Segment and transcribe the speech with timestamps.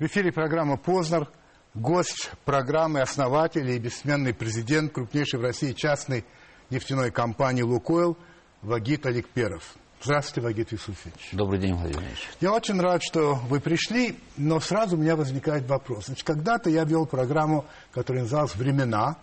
[0.00, 1.28] В эфире программа «Познер».
[1.74, 6.24] Гость программы, основатель и бессменный президент крупнейшей в России частной
[6.70, 8.16] нефтяной компании «Лукойл»
[8.62, 9.74] Вагит Аликперов.
[10.00, 11.32] Здравствуйте, Вагит Юсуфович.
[11.32, 12.30] Добрый день, Владимир Ильич.
[12.40, 16.06] Я очень рад, что вы пришли, но сразу у меня возникает вопрос.
[16.06, 19.18] Значит, когда-то я вел программу, которая называлась «Времена»,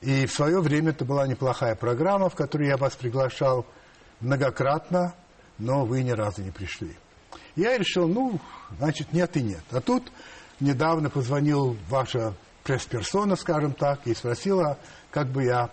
[0.00, 3.66] и в свое время это была неплохая программа, в которую я вас приглашал
[4.20, 5.14] многократно,
[5.58, 6.96] но вы ни разу не пришли.
[7.56, 8.38] Я решил, ну,
[8.78, 9.64] значит, нет и нет.
[9.70, 10.12] А тут
[10.60, 14.78] недавно позвонил ваша пресс-персона, скажем так, и спросила,
[15.10, 15.70] как бы я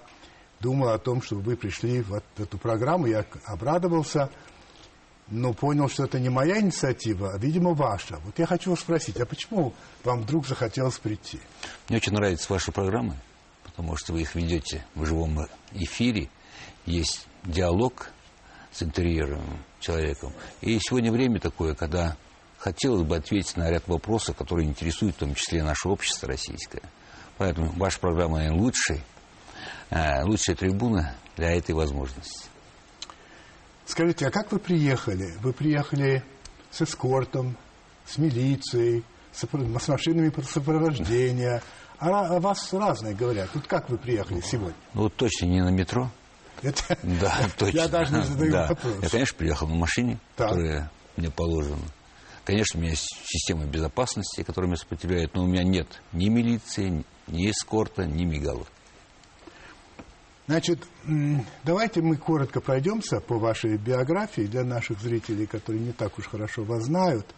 [0.60, 3.08] думал о том, чтобы вы пришли в эту программу.
[3.08, 4.30] Я обрадовался,
[5.28, 8.18] но понял, что это не моя инициатива, а, видимо, ваша.
[8.24, 11.40] Вот я хочу вас спросить, а почему вам вдруг захотелось прийти?
[11.90, 13.18] Мне очень нравятся ваши программы,
[13.64, 16.30] потому что вы их ведете в живом эфире.
[16.86, 18.12] Есть диалог
[18.72, 19.42] с интерьером
[19.84, 20.34] человеком.
[20.62, 22.16] И сегодня время такое, когда
[22.58, 26.82] хотелось бы ответить на ряд вопросов, которые интересуют в том числе наше общество российское.
[27.38, 29.04] Поэтому ваша программа, наверное, лучшая,
[29.90, 32.48] э, лучшая трибуна для этой возможности.
[33.86, 35.36] Скажите, а как вы приехали?
[35.42, 36.24] Вы приехали
[36.72, 37.58] с эскортом,
[38.06, 41.62] с милицией, с, с машинами сопровождения.
[42.00, 43.50] А о вас разные говорят.
[43.52, 44.76] Тут как вы приехали сегодня?
[44.94, 46.10] Ну, вот точно не на метро.
[46.64, 46.98] Это...
[47.04, 47.78] Да, точно.
[47.78, 48.68] Я даже не задаю да.
[48.68, 48.96] вопрос.
[49.02, 50.50] Я, конечно, приехал на машине, Так.
[50.50, 51.78] которая мне положена.
[52.46, 57.06] Конечно, у меня есть система безопасности, которая меня сопротивляет, но у меня нет ни милиции,
[57.28, 58.68] ни эскорта, ни мигалов.
[60.46, 60.84] Значит,
[61.64, 66.64] давайте мы коротко пройдемся по вашей биографии для наших зрителей, которые не так уж хорошо
[66.64, 67.34] вас знают.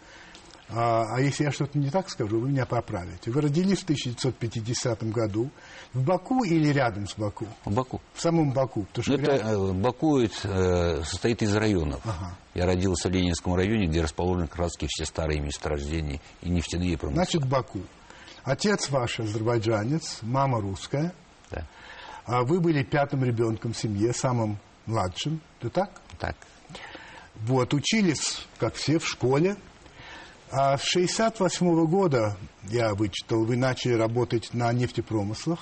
[0.69, 3.29] А, а если я что-то не так скажу, вы меня поправите.
[3.29, 5.51] Вы родились в 1950 году
[5.94, 7.45] в Баку или рядом с Баку?
[7.66, 8.01] В Баку.
[8.13, 8.84] В самом Баку.
[8.85, 12.01] Потому что Ну, это, рядом- э, Баку э, состоит из районов.
[12.03, 12.35] Ага.
[12.56, 16.95] Я родился в Ленинском районе, где расположены как раз все старые месторождения и нефтяные и
[16.95, 17.25] промысловые.
[17.25, 17.81] Значит, Баку.
[18.44, 21.13] Отец ваш азербайджанец, мама русская.
[21.51, 21.67] Да.
[22.25, 24.57] А вы были пятым ребенком в семье, самым
[24.88, 25.41] младшим.
[25.59, 26.01] Это так?
[26.19, 26.35] Так.
[27.35, 29.57] Вот, учились, как все, в школе.
[30.57, 35.59] А с 68 года, я вычитал, вы начали работать на нефтепромыслах.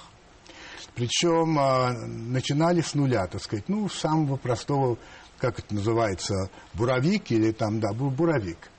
[0.94, 5.00] Причем а, начинали с нуля, так сказать, ну, самого простого,
[5.40, 8.70] как это называется, буровик или там, да, бу- буровик.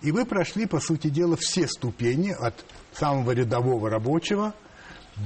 [0.00, 4.54] И вы прошли, по сути дела, все ступени от самого рядового рабочего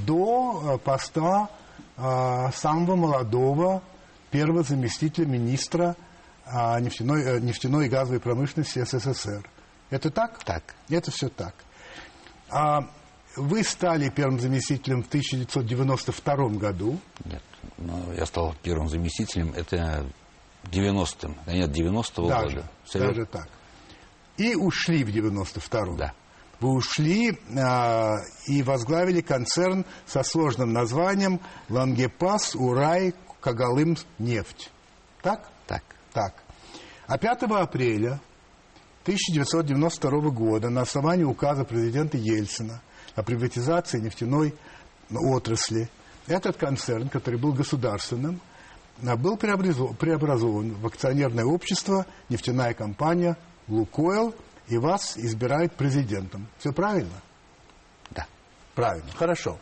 [0.06, 1.50] до а, поста
[1.98, 3.82] а, самого молодого
[4.30, 5.94] первого заместителя министра
[6.46, 9.46] а, нефтяной, э, нефтяной и газовой промышленности СССР.
[9.90, 10.42] Это так?
[10.44, 10.74] Так.
[10.88, 11.54] Это все так.
[12.50, 12.88] А
[13.36, 16.98] вы стали первым заместителем в 1992 году.
[17.24, 17.42] Нет.
[17.78, 19.52] Но я стал первым заместителем.
[19.54, 20.06] Это
[20.64, 21.36] 90-м.
[21.46, 22.70] Да нет, 90-го Даже, года.
[22.86, 23.48] Совет- даже так.
[24.36, 25.96] И ушли в 92-м.
[25.96, 26.12] Да.
[26.60, 28.16] Вы ушли а,
[28.46, 34.70] и возглавили концерн со сложным названием «Лангепас Урай Кагалым нефть».
[35.22, 35.48] Так?
[35.66, 35.84] Так.
[36.12, 36.34] Так.
[37.06, 38.20] А 5 апреля
[39.08, 42.82] 1992 года на основании указа президента Ельцина
[43.14, 44.54] о приватизации нефтяной
[45.10, 45.88] отрасли
[46.26, 48.38] этот концерн, который был государственным,
[49.02, 54.34] а, был преобразован, в акционерное общество нефтяная компания «Лукойл»,
[54.68, 56.46] и вас избирают президентом.
[56.58, 57.22] Все правильно?
[58.10, 58.26] Да.
[58.74, 59.58] Правильно, хорошо.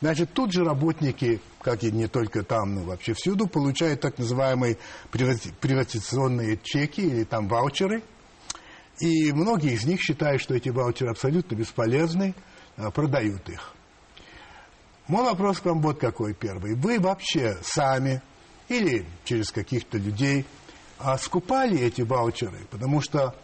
[0.00, 4.78] Значит, тут же работники, как и не только там, но вообще всюду, получают так называемые
[5.12, 8.02] привати- приватизационные чеки или там ваучеры.
[9.00, 12.34] И многие из них считают, что эти ваучеры абсолютно бесполезны,
[12.76, 13.74] а, продают их.
[15.08, 16.74] Мой вопрос к вам вот какой первый.
[16.74, 18.20] Вы вообще сами
[18.68, 20.44] или через каких-то людей
[20.98, 22.58] а, скупали эти ваучеры?
[22.70, 23.34] Потому что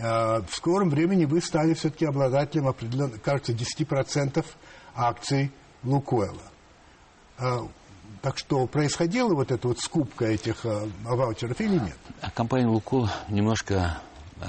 [0.00, 4.44] а, в скором времени вы стали все-таки обладателем определенно, кажется, 10%
[4.96, 5.52] акций
[5.84, 6.42] Лукойла.
[7.38, 7.68] А,
[8.20, 10.64] так что происходила вот эта вот скупка этих
[11.04, 11.98] ваучеров или нет?
[12.20, 14.00] А компания «Лукойл» немножко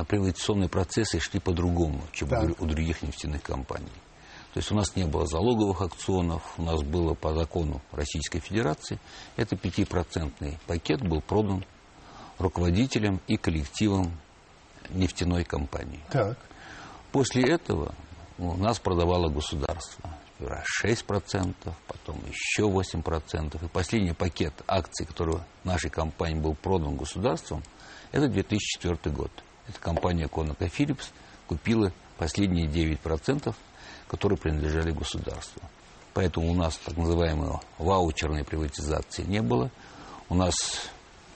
[0.08, 2.62] приватизационные процессы шли по-другому, чем у Так.
[2.62, 3.92] у других нефтяных компаний.
[4.54, 9.00] То есть у нас не было залоговых акционов, у нас было по закону Российской Федерации.
[9.36, 11.66] Это пятипроцентный пакет был продан
[12.38, 14.12] руководителям и коллективам
[14.90, 16.02] нефтяной компании.
[16.12, 16.38] Так.
[17.12, 17.96] После этого
[18.38, 20.10] у нас продавало государство.
[20.36, 21.56] Сперва 6%,
[21.88, 23.66] потом еще 8%.
[23.66, 27.64] И последний пакет акций, который нашей компании был продан государством,
[28.12, 29.32] это 2004 год.
[29.68, 31.12] Эта компания ConocoPhillips
[31.48, 33.54] купила последние 9%,
[34.08, 35.62] которые принадлежали государству.
[36.14, 39.72] Поэтому у нас так называемой ваучерной приватизации не было.
[40.30, 40.54] У нас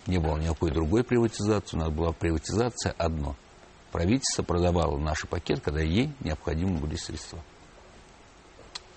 [0.05, 3.35] не было никакой другой приватизации, у нас была приватизация одно–
[3.91, 7.39] правительство продавало наш пакет, когда ей необходимы были средства.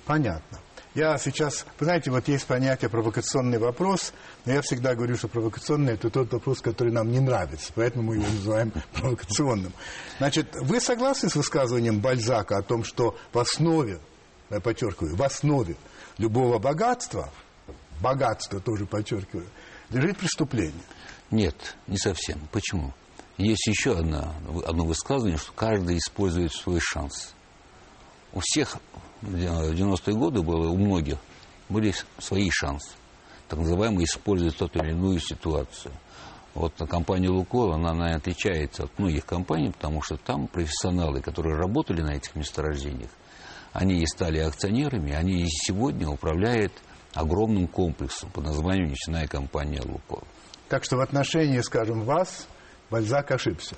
[0.04, 0.58] Понятно.
[0.94, 4.12] Я сейчас, вы знаете, вот есть понятие провокационный вопрос,
[4.44, 8.16] но я всегда говорю, что провокационный это тот вопрос, который нам не нравится, поэтому мы
[8.16, 9.72] его называем провокационным.
[10.18, 14.00] Значит, вы согласны с высказыванием Бальзака о том, что в основе,
[14.50, 15.76] я подчеркиваю, в основе
[16.18, 17.30] любого богатства,
[18.00, 19.46] богатства тоже подчеркиваю,
[19.90, 20.82] лежит преступление?
[21.30, 22.40] Нет, не совсем.
[22.50, 22.92] Почему?
[23.38, 24.34] Есть еще одно,
[24.66, 27.32] одно высказывание, что каждый использует свой шанс.
[28.32, 28.76] У всех
[29.22, 31.18] в 90-е годы было, у многих,
[31.68, 32.90] были свои шансы.
[33.48, 35.92] Так называемые использовать ту или иную ситуацию.
[36.54, 42.02] Вот компания «Лукойл», она, наверное, отличается от многих компаний, потому что там профессионалы, которые работали
[42.02, 43.10] на этих месторождениях,
[43.72, 46.72] они и стали акционерами, они и сегодня управляют
[47.14, 50.24] огромным комплексом под названием нефтяная компания «Лукойл».
[50.68, 52.46] Так что в отношении, скажем, вас
[52.90, 53.76] Бальзак ошибся.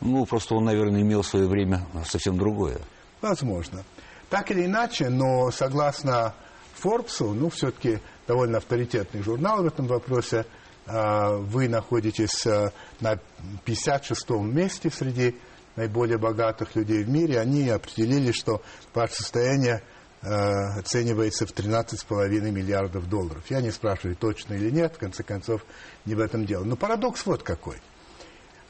[0.00, 2.80] Ну, просто он, наверное, имел в свое время совсем другое.
[3.20, 3.84] Возможно.
[4.30, 6.34] Так или иначе, но согласно
[6.74, 7.98] Форбсу, ну, все-таки
[8.28, 10.46] довольно авторитетный журнал в этом вопросе,
[10.86, 13.18] а, вы находитесь а, на
[13.66, 15.36] 56-м месте среди
[15.74, 17.40] наиболее богатых людей в мире.
[17.40, 18.62] Они определили, что
[18.94, 19.82] ваше состояние
[20.22, 23.42] а, оценивается в 13,5 миллиардов долларов.
[23.48, 25.62] Я не спрашиваю, точно или нет, в конце концов,
[26.04, 26.62] не в этом дело.
[26.62, 27.76] Но парадокс вот какой.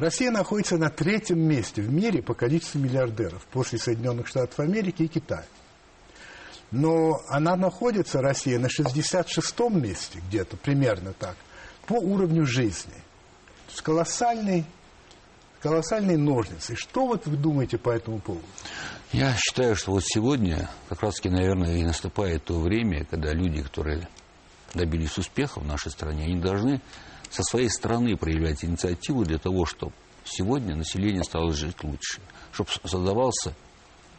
[0.00, 5.08] Россия находится на третьем месте в мире по количеству миллиардеров после Соединенных Штатов Америки и
[5.08, 5.44] Китая.
[6.70, 11.36] Но она находится, Россия, на 66-м месте где-то, примерно так,
[11.86, 12.94] по уровню жизни.
[12.94, 14.64] То есть колоссальный,
[15.60, 16.76] колоссальные ножницы.
[16.76, 18.46] Что вот вы думаете по этому поводу?
[19.12, 24.08] Я считаю, что вот сегодня как раз-таки, наверное, и наступает то время, когда люди, которые
[24.72, 26.80] добились успеха в нашей стране, они должны
[27.30, 29.92] со своей стороны проявлять инициативу для того, чтобы
[30.24, 32.20] сегодня население стало жить лучше,
[32.52, 33.54] чтобы создавался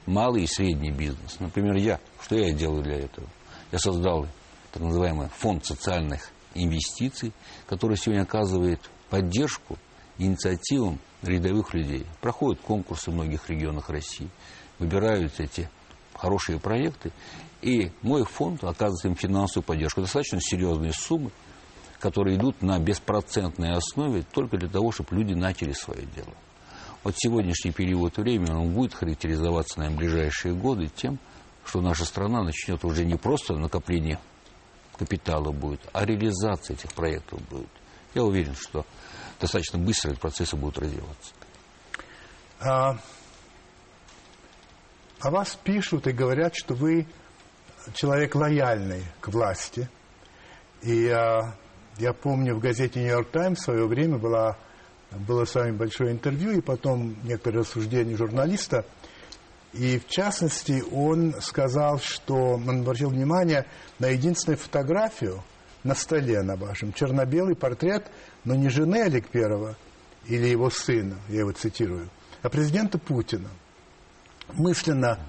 [0.06, 1.40] малый и средний бизнес.
[1.40, 3.28] Например, я, что я делаю для этого?
[3.72, 4.28] Я создал
[4.72, 7.34] так называемый фонд социальных инвестиций,
[7.68, 8.80] который сегодня оказывает
[9.10, 9.78] поддержку
[10.18, 12.06] инициативам рядовых людей.
[12.22, 14.30] Проходят конкурсы в многих регионах России,
[14.80, 15.70] выбирают эти
[16.14, 17.12] хорошие проекты,
[17.62, 20.02] и мой фонд оказывает им финансовую поддержку.
[20.02, 21.32] Достаточно серьезные суммы,
[22.02, 26.34] которые идут на беспроцентной основе только для того, чтобы люди начали свое дело.
[27.04, 31.20] Вот сегодняшний период времени, он будет характеризоваться на ближайшие годы тем,
[31.66, 34.20] что наша страна начнет уже не просто накопление
[34.98, 37.70] капитала будет, а реализация этих проектов будет.
[38.14, 38.86] Я уверен, что
[39.40, 41.34] достаточно быстро эти процессы будут развиваться.
[42.60, 42.98] А,
[45.20, 47.08] о вас пишут и говорят, что вы
[47.94, 49.90] человек лояльный к власти.
[50.82, 51.56] И а,
[52.02, 54.58] я помню, в газете «Нью-Йорк Таймс» в свое время была,
[55.12, 58.86] было с вами большое интервью, и потом некоторые рассуждения журналиста.
[59.74, 63.68] И, в частности, он сказал, что он обратил внимание
[64.00, 65.44] на единственную фотографию
[65.84, 68.08] на столе на вашем, черно-белый портрет,
[68.46, 69.78] но не жены Олег Первого
[70.28, 72.10] или его сына, я его цитирую,
[72.42, 73.50] а президента Путина.
[74.54, 75.20] Мысленно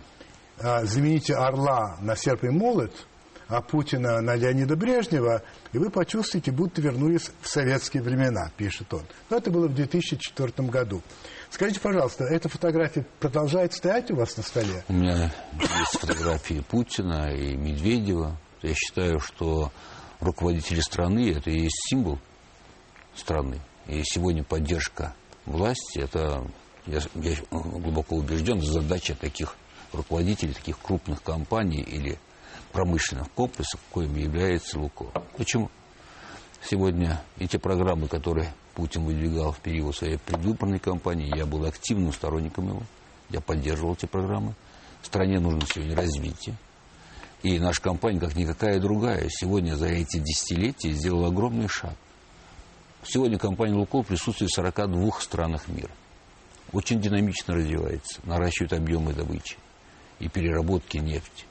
[0.59, 3.07] а, замените орла на серп и молот–
[3.53, 5.43] а Путина на Леонида Брежнева,
[5.73, 9.03] и вы почувствуете, будто вернулись в советские времена, пишет он.
[9.29, 11.03] Но это было в 2004 году.
[11.51, 14.83] Скажите, пожалуйста, эта фотография продолжает стоять у вас на столе?
[14.89, 15.31] У меня
[15.61, 18.39] есть фотографии Путина и Медведева.
[18.63, 19.71] Я считаю, что
[20.21, 22.19] руководители страны– это и есть символ
[23.15, 23.61] страны.
[23.87, 26.43] И сегодня поддержка власти– это,
[26.87, 29.57] я, я глубоко убежден, задача таких
[29.93, 32.19] руководителей, таких крупных компаний или
[32.73, 35.12] промышленных комплексов, коим является Лукойл.
[35.37, 35.71] Почему?
[36.64, 42.69] Сегодня эти программы, которые Путин выдвигал в период своей предвыборной кампании, я был активным сторонником
[42.69, 42.83] его,
[43.31, 44.55] я поддерживал эти программы.
[45.02, 46.57] Стране нужно сегодня развитие.
[47.43, 51.95] И наша компания, как никакая другая, сегодня за эти десятилетия сделала огромный шаг.
[53.05, 55.91] Сегодня компания «Лукойл» присутствует в 42 странах мира.
[56.73, 59.57] Очень динамично развивается, наращивает объемы добычи
[60.21, 61.45] и переработки нефти.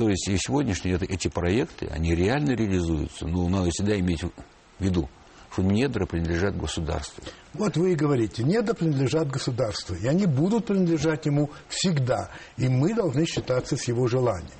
[0.00, 3.26] То есть и сегодняшние эти проекты, они реально реализуются.
[3.26, 4.30] Но надо всегда иметь в
[4.78, 5.10] виду,
[5.52, 7.22] что недра принадлежат государству.
[7.52, 12.94] Вот вы и говорите, недра принадлежат государству, и они будут принадлежать ему всегда, и мы
[12.94, 14.54] должны считаться с его желаниями.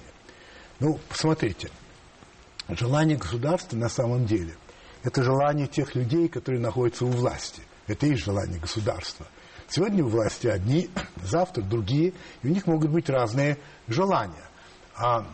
[0.79, 1.71] Ну, посмотрите,
[2.69, 4.55] желание государства на самом деле–
[5.05, 7.63] это желание тех людей, которые находятся у власти.
[7.87, 9.27] Это и желание государства.
[9.71, 10.91] Сегодня у власти одни,
[11.23, 13.57] завтра другие, и у них могут быть разные
[13.89, 14.50] желания.
[15.01, 15.27] А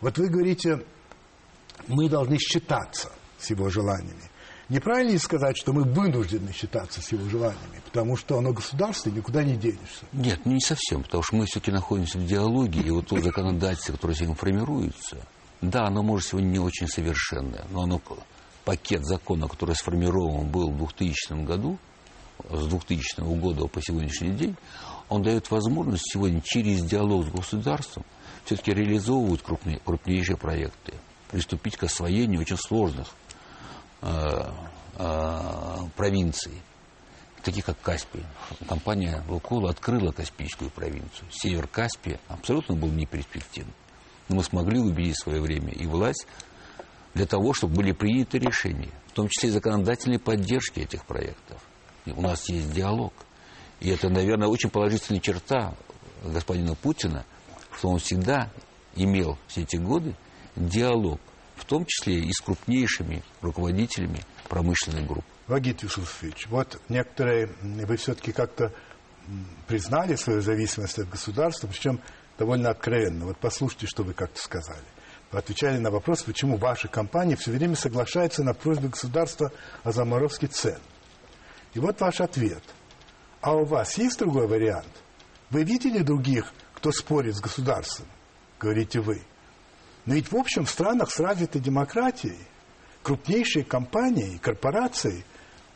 [0.00, 0.84] вот вы говорите,
[1.88, 4.30] мы должны считаться с его желаниями.
[4.68, 9.56] Неправильно сказать, что мы вынуждены считаться с его желаниями, потому что оно государство, никуда не
[9.56, 10.04] денешься.
[10.12, 14.14] Нет, не совсем, потому что мы все-таки находимся в диалоге, и вот то законодательство, которое
[14.14, 15.16] сегодня формируется,
[15.60, 18.00] да, оно может сегодня не очень совершенное, но оно,
[18.64, 21.78] пакет закона, который сформирован был в 2000 году,
[22.48, 24.56] с 2000 года по сегодняшний день,
[25.08, 28.04] он дает возможность сегодня через диалог с государством
[28.44, 30.94] все-таки реализовывать крупнее, крупнейшие проекты,
[31.30, 33.08] приступить к освоению очень сложных
[34.02, 34.50] э,
[34.96, 36.60] э, провинций,
[37.42, 38.24] таких как Каспий.
[38.68, 41.28] Компания «Лукойл» открыла Каспийскую провинцию.
[41.30, 43.74] Север Каспия абсолютно был неперспективным.
[44.28, 46.26] Но мы смогли убедить в свое время и власть
[47.14, 51.60] для того, чтобы были приняты решения, в том числе и законодательной поддержки этих проектов.
[52.04, 53.12] И у нас есть диалог–
[53.80, 55.74] и это, наверное, очень положительная черта
[56.22, 57.24] господина Путина,
[57.76, 58.50] что он всегда
[58.94, 60.14] имел все эти годы
[60.56, 61.20] диалог,
[61.56, 65.24] в том числе и с крупнейшими руководителями промышленных групп.
[65.46, 68.72] Вагит Юсуфович, вот некоторые, вы все-таки как-то
[69.66, 72.00] признали свою зависимость от государства, причем
[72.38, 73.26] довольно откровенно.
[73.26, 74.84] Вот послушайте, что вы как-то сказали.
[75.30, 79.52] Вы отвечали на вопрос, почему ваша компания все время соглашается на просьбу государства
[79.84, 80.78] о заморозке цен.
[81.74, 82.62] И вот ваш ответ–
[83.40, 84.90] а у вас есть другой вариант?
[85.50, 88.06] Вы видели других, кто спорит с государством?
[88.58, 89.20] Говорите вы.
[90.06, 92.38] Но ведь в общем в странах с развитой демократией
[93.02, 95.26] крупнейшие компании, корпорации,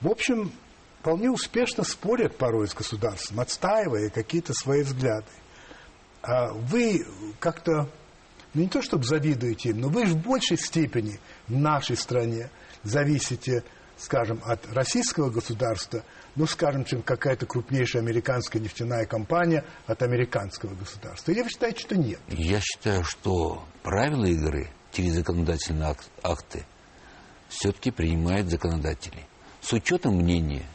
[0.01, 0.51] в общем,
[1.01, 5.27] вполне успешно спорят порой с государством, отстаивая какие-то свои взгляды.
[6.23, 7.07] А вы
[7.39, 7.91] как-то,
[8.55, 12.49] ну не то чтобы завидуете им, но вы же в большей степени в нашей стране
[12.83, 13.63] зависите,
[13.97, 16.03] скажем, от российского государства,
[16.37, 21.33] ну, скажем, чем какая-то крупнейшая американская нефтяная компания от американского государства?
[21.33, 22.21] Или вы считаете, что нет?
[22.29, 26.65] Я считаю, что правила игры через законодательные акты
[27.49, 29.27] все-таки принимают законодатели.
[29.61, 30.67] С учетом мнения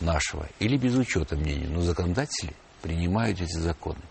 [0.00, 4.02] нашего или без учета мнения, но законодатели принимают эти законы.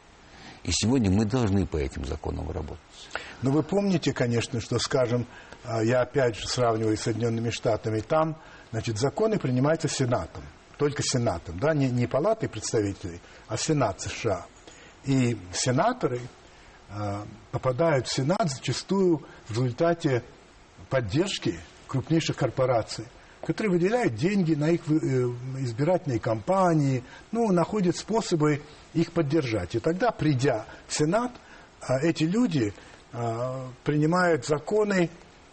[0.63, 2.83] И сегодня мы должны по этим законам работать.
[3.41, 5.25] Но вы помните, конечно, что, скажем,
[5.83, 8.37] я опять же сравниваю с Соединенными Штатами, там
[8.71, 10.43] Значит, законы принимаются Сенатом,
[10.77, 14.45] только Сенатом, да, не, не Палатой представителей, а Сенат США.
[15.05, 16.19] И сенаторы
[16.89, 20.23] э, попадают в Сенат зачастую в результате
[20.89, 23.05] поддержки крупнейших корпораций,
[23.45, 24.93] которые выделяют деньги на их э,
[25.59, 28.61] избирательные кампании, ну, находят способы
[28.93, 29.75] их поддержать.
[29.75, 31.31] И тогда, придя в Сенат,
[31.81, 32.73] э, эти люди
[33.83, 35.09] принимают законы,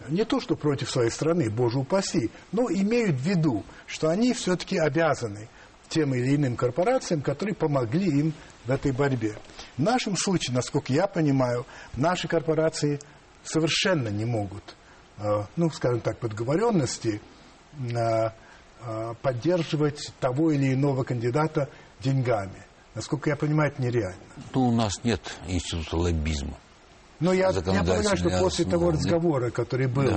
[0.09, 4.79] не то, что против своей страны, боже упаси, но имеют в виду, что они все-таки
[4.79, 5.49] обязаны
[5.89, 8.33] тем или иным корпорациям, которые помогли им
[8.65, 9.37] в этой борьбе.
[9.77, 12.99] В нашем случае, насколько я понимаю, наши корпорации
[13.45, 14.77] совершенно не могут,
[15.19, 17.21] э, ну, скажем так, подговоренности
[17.79, 18.31] э,
[18.81, 21.69] э, поддерживать того или иного кандидата
[22.01, 22.65] деньгами.
[22.95, 24.17] Насколько я понимаю, это нереально.
[24.55, 26.57] Ну, у нас нет института лоббизма.
[27.21, 30.11] Но я, я понимаю, что после того разговора, который был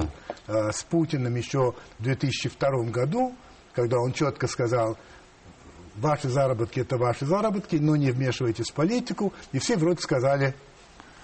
[0.47, 0.69] да.
[0.69, 3.35] э, с Путиным еще в 2002 году,
[3.73, 4.97] когда он четко сказал,
[5.95, 10.55] ваши заработки это ваши заработки, но не вмешивайтесь в политику, и все вроде сказали,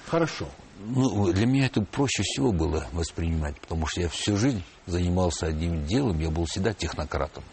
[0.08, 0.48] хорошо.
[0.86, 5.86] Ну, для меня это проще всего было воспринимать, потому что я всю жизнь занимался одним
[5.86, 7.44] делом, я был всегда технократом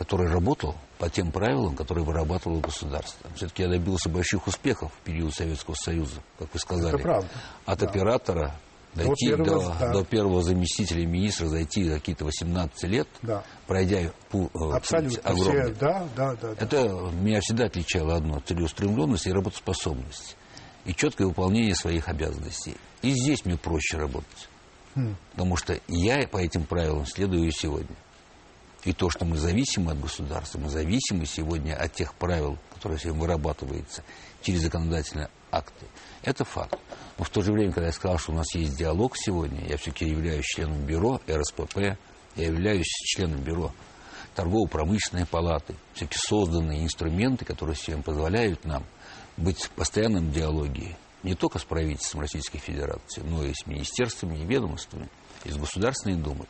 [0.00, 3.30] который работал по тем правилам, которые вырабатывало государство.
[3.34, 6.94] Все-таки я добился больших успехов в период Советского Союза, как вы сказали.
[6.94, 7.28] Это правда.
[7.64, 7.86] От да.
[7.86, 8.54] оператора
[8.94, 9.92] дойти до, первого, до, да.
[9.92, 13.42] до первого заместителя министра, зайти какие-то 18 лет, да.
[13.66, 15.30] пройдя пу, э, Абсолютно.
[15.30, 15.62] огромный.
[15.62, 16.62] Все, да, да, да, да.
[16.62, 20.36] Это меня всегда отличало одно– целеустремленность и работоспособность.
[20.84, 22.76] И четкое выполнение своих обязанностей.
[23.00, 24.48] И здесь мне проще работать.
[24.94, 25.16] Хм.
[25.32, 27.96] Потому что я по этим правилам следую и сегодня.
[28.84, 33.20] И то, что мы зависимы от государства, мы зависимы сегодня от тех правил, которые сегодня
[33.20, 34.02] вырабатываются
[34.42, 35.84] через законодательные акты,
[36.22, 36.78] это факт.
[37.18, 39.76] Но в то же время, когда я сказал, что у нас есть диалог сегодня, я
[39.76, 41.98] все-таки являюсь членом бюро РСПП,
[42.36, 43.72] я являюсь членом бюро
[44.34, 48.84] торгово-промышленной палаты, все-таки созданные инструменты, которые сегодня позволяют нам
[49.36, 54.46] быть в постоянном диалоге не только с правительством Российской Федерации, но и с министерствами и
[54.46, 55.10] ведомствами,
[55.44, 56.46] и с Государственной Думой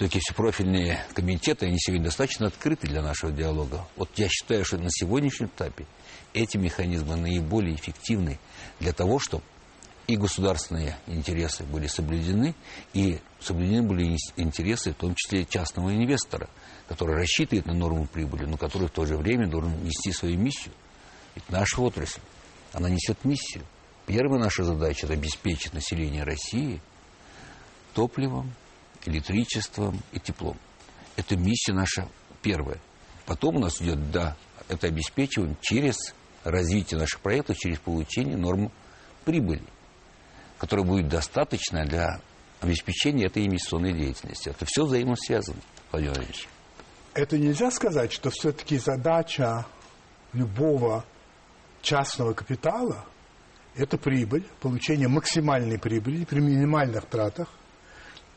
[0.00, 3.86] все-таки все профильные комитеты, они сегодня достаточно открыты для нашего диалога.
[3.96, 5.84] Вот я считаю, что на сегодняшнем этапе
[6.32, 8.38] эти механизмы наиболее эффективны
[8.78, 9.44] для того, чтобы
[10.06, 12.54] и государственные интересы были соблюдены,
[12.94, 16.48] и соблюдены были интересы, в том числе частного инвестора,
[16.88, 20.72] который рассчитывает на норму прибыли, но который в то же время должен нести свою миссию.
[21.34, 22.22] Ведь наша отрасль,
[22.72, 23.64] она несет миссию.
[24.06, 26.80] Первая наша задача– это обеспечить население России
[27.92, 28.54] топливом,
[29.06, 30.56] электричеством и теплом.
[31.16, 32.08] Это миссия наша
[32.42, 32.78] первая.
[33.26, 34.36] Потом у нас идет, да,
[34.68, 35.96] это обеспечиваем через
[36.44, 38.72] развитие наших проектов, через получение норм
[39.24, 39.62] прибыли,
[40.58, 42.20] которая будет достаточно для
[42.60, 44.48] обеспечения этой инвестиционной деятельности.
[44.48, 46.48] Это все взаимосвязано, Владимир Владимирович.
[47.14, 49.66] Это нельзя сказать, что все-таки задача
[50.32, 51.04] любого
[51.82, 53.04] частного капитала–
[53.76, 57.48] это прибыль, получение максимальной прибыли при минимальных тратах.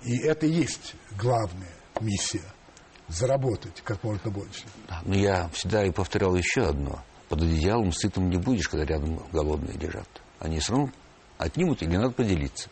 [0.03, 2.43] И это и есть главная миссия–
[3.07, 4.63] заработать как можно больше.
[5.03, 7.03] Но я всегда и повторял еще одно.
[7.29, 10.07] Под одеялом сытым не будешь, когда рядом голодные лежат.
[10.39, 10.89] Они все равно
[11.37, 12.69] отнимут или надо поделиться.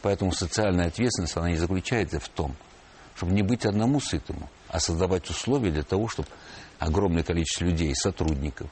[0.00, 2.56] Поэтому социальная ответственность, она и заключается в том,
[3.14, 6.28] чтобы не быть одному сытому, а создавать условия для того, чтобы
[6.78, 8.68] огромное количество людей, сотрудников,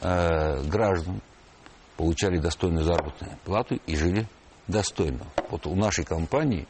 [0.00, 1.22] э, граждан
[1.96, 4.28] получали достойную заработную плату и жили
[4.68, 5.26] достойно.
[5.50, 6.66] Вот у нашей компании,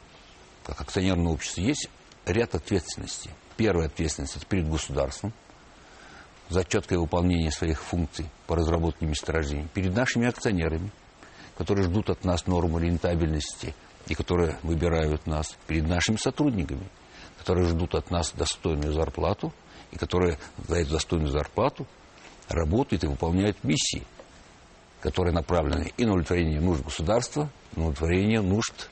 [0.65, 1.91] как акционерное общество, есть
[2.25, 3.31] ряд ответственностей.
[3.57, 5.33] Первая ответственность перед государством
[6.49, 10.91] за четкое выполнение своих функций по разработке месторождений, перед нашими акционерами,
[11.57, 13.75] которые ждут от нас нормы рентабельности
[14.07, 16.89] и которые выбирают нас, перед нашими сотрудниками,
[17.39, 19.53] которые ждут от нас достойную зарплату
[19.91, 21.87] и которые за эту достойную зарплату
[22.49, 24.07] работают и выполняют миссии,
[25.01, 28.91] которые направлены и на удовлетворение нужд государства, и на удовлетворение нужд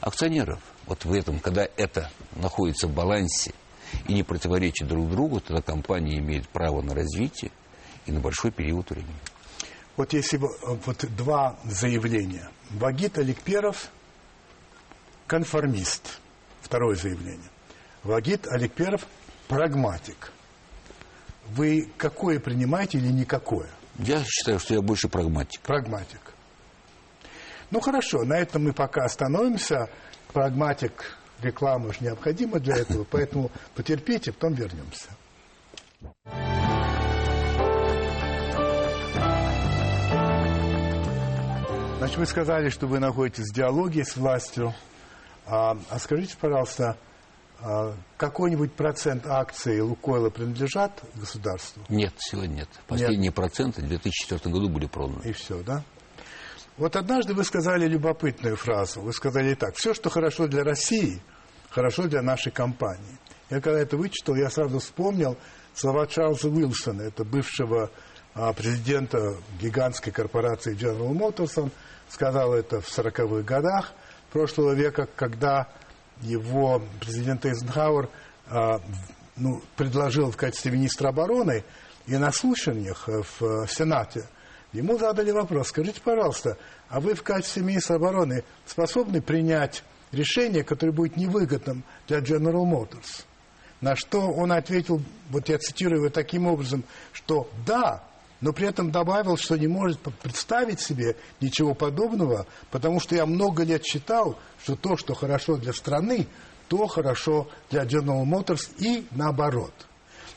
[0.00, 0.60] акционеров.
[0.86, 3.54] Вот в этом, когда это находится в балансе
[4.06, 7.50] и не противоречит друг другу, тогда компания имеет право на развитие
[8.06, 9.14] и на большой период времени.
[9.96, 12.50] Вот если вот два заявления.
[12.70, 13.88] Вагит Аликперов–
[15.26, 16.20] конформист.
[16.62, 17.50] Второе заявление.
[18.02, 19.06] Вагит Аликперов–
[19.48, 20.32] прагматик.
[21.48, 23.68] Вы какое принимаете или никакое?
[23.98, 25.60] Я считаю, что я больше прагматик.
[25.60, 26.20] Прагматик.
[27.70, 29.88] Ну хорошо, на этом мы пока остановимся.
[30.32, 35.08] Прагматик, реклама же необходима для этого, поэтому потерпите, потом вернемся.
[41.98, 44.74] Значит, вы сказали, что вы находитесь в диалоге с властью.
[45.46, 46.96] А, а скажите, пожалуйста,
[48.16, 51.82] какой-нибудь процент акций Лукойла принадлежат государству?
[51.88, 52.68] Нет, сегодня нет.
[52.86, 53.34] Последние нет.
[53.34, 55.22] проценты в 2004 году были проданы.
[55.24, 55.82] И все, да?
[56.76, 59.02] Вот однажды вы сказали любопытную фразу.
[59.02, 61.20] Вы сказали так, все, что хорошо для России,
[61.68, 63.18] хорошо для нашей компании.
[63.50, 65.36] Я когда это вычитал, я сразу вспомнил
[65.74, 67.90] слова Чарльза Уилсона, это бывшего
[68.32, 71.60] а, президента гигантской корпорации General Motors.
[71.60, 71.70] Он
[72.08, 73.92] сказал это в 40-х годах
[74.32, 75.68] прошлого века, когда
[76.22, 78.08] его президент Эйзенхауэр
[78.48, 78.80] а,
[79.36, 81.64] ну, предложил в качестве министра обороны
[82.06, 84.28] и на слушаниях в Сенате
[84.72, 86.56] ему задали вопрос, скажите, пожалуйста,
[86.88, 93.24] а вы в качестве министра обороны способны принять решение, которое будет невыгодным для General Motors?
[93.80, 98.02] На что он ответил, вот я цитирую его таким образом, что да,
[98.40, 103.64] но при этом добавил, что не может представить себе ничего подобного, потому что я много
[103.64, 106.26] лет считал, что то, что хорошо для страны,
[106.68, 109.74] то хорошо для General Motors и наоборот.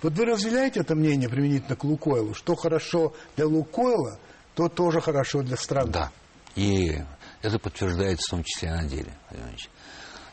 [0.01, 4.19] Вот вы разделяете это мнение применительно к Лукойлу, что хорошо для Лукойла,
[4.53, 5.91] то тоже хорошо для страны.
[5.91, 6.11] Да,
[6.55, 7.01] и
[7.41, 9.13] это подтверждается в том числе на деле.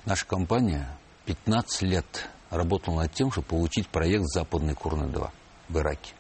[0.07, 5.31] Наша компания 15 лет работала над тем, чтобы получить проект «Западный Курны-2»
[5.69, 6.15] в Ираке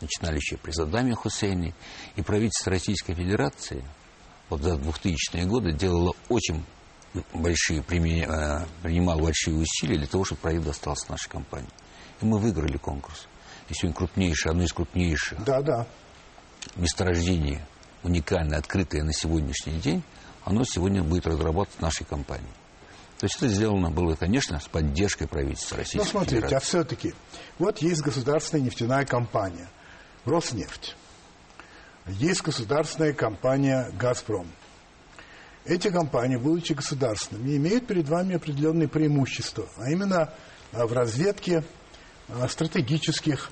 [0.00, 1.74] начинали еще при Саддаме Хусейне,
[2.16, 3.84] и правительство Российской Федерации
[4.48, 6.64] вот за 2000-е годы делало очень
[7.32, 11.70] большие, э, принимало большие усилия для того, чтобы проект достался нашей компании.
[12.20, 13.26] И мы выиграли конкурс.
[13.68, 15.86] И сегодня крупнейшее, одно из крупнейших да, да.
[16.76, 17.60] месторождений,
[18.02, 20.02] уникальное, открытое на сегодняшний день,
[20.44, 22.52] оно сегодня будет разрабатываться нашей компанией.
[23.18, 26.56] То есть это сделано было, конечно, с поддержкой правительства Российской Ну, смотрите, Федерации.
[26.56, 27.14] а все-таки,
[27.58, 29.68] вот есть государственная нефтяная компания.
[30.26, 30.96] Роснефть.
[32.06, 34.48] Есть государственная компания «Газпром».
[35.64, 40.32] Эти компании, будучи государственными, имеют перед вами определенные преимущества, а именно
[40.72, 41.64] а, в разведке
[42.28, 43.50] а, стратегических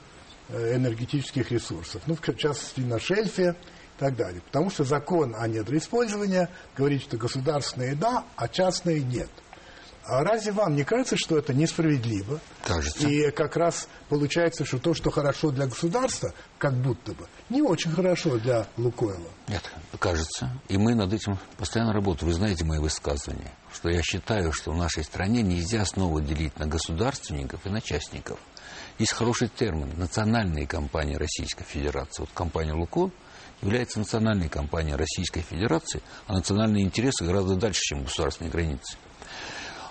[0.49, 3.57] э, энергетических ресурсов, ну, в частности, на шельфе
[3.97, 4.41] и так далее.
[4.43, 9.31] Потому что закон о недроиспользовании говорит, что государственные да, а частные нет–
[10.07, 12.41] а разве вам не кажется, что это несправедливо?
[12.63, 13.09] Кажется.
[13.09, 17.91] И как раз получается, что то, что хорошо для государства, как будто бы, не очень
[17.91, 19.31] хорошо для Лукойла.
[19.49, 19.63] Нет,
[19.99, 20.51] кажется.
[20.69, 22.33] И мы над этим постоянно работаем.
[22.33, 26.67] Вы знаете мои высказывания, что я считаю, что в нашей стране нельзя снова делить на
[26.67, 28.39] государственников и на частников.
[28.99, 32.23] Есть хороший термин– национальные компании Российской Федерации.
[32.23, 33.11] Вот компания «Лукойл»
[33.61, 38.97] является национальной компанией Российской Федерации, а национальные интересы гораздо дальше, чем государственные границы.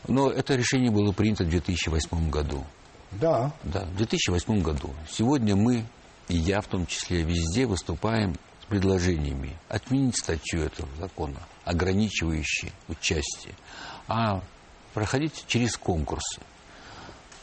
[0.07, 2.63] Но это решение было принято в 2008 году.
[3.11, 3.53] Да.
[3.63, 4.93] Да, в 2008 году.
[5.09, 5.85] Сегодня мы,
[6.27, 13.53] и я в том числе, везде выступаем с предложениями отменить статью этого закона, ограничивающие участие,
[14.07, 14.41] а
[14.93, 16.41] проходить через конкурсы.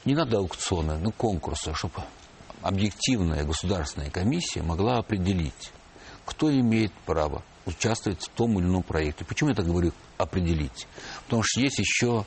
[0.05, 2.03] Не надо аукциона, но конкурса, чтобы
[2.63, 5.73] объективная государственная комиссия могла определить,
[6.25, 9.25] кто имеет право участвовать в том или ином проекте.
[9.25, 10.87] Почему я так говорю определить?
[11.25, 12.25] Потому что есть еще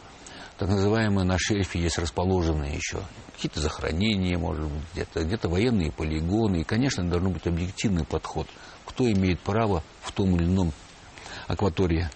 [0.58, 3.00] так называемые на шельфе есть расположенные еще
[3.34, 6.62] какие-то захоронения, может быть, где-то где военные полигоны.
[6.62, 8.48] И, конечно, должен быть объективный подход,
[8.86, 10.72] кто имеет право в том или ином
[11.48, 12.10] акватории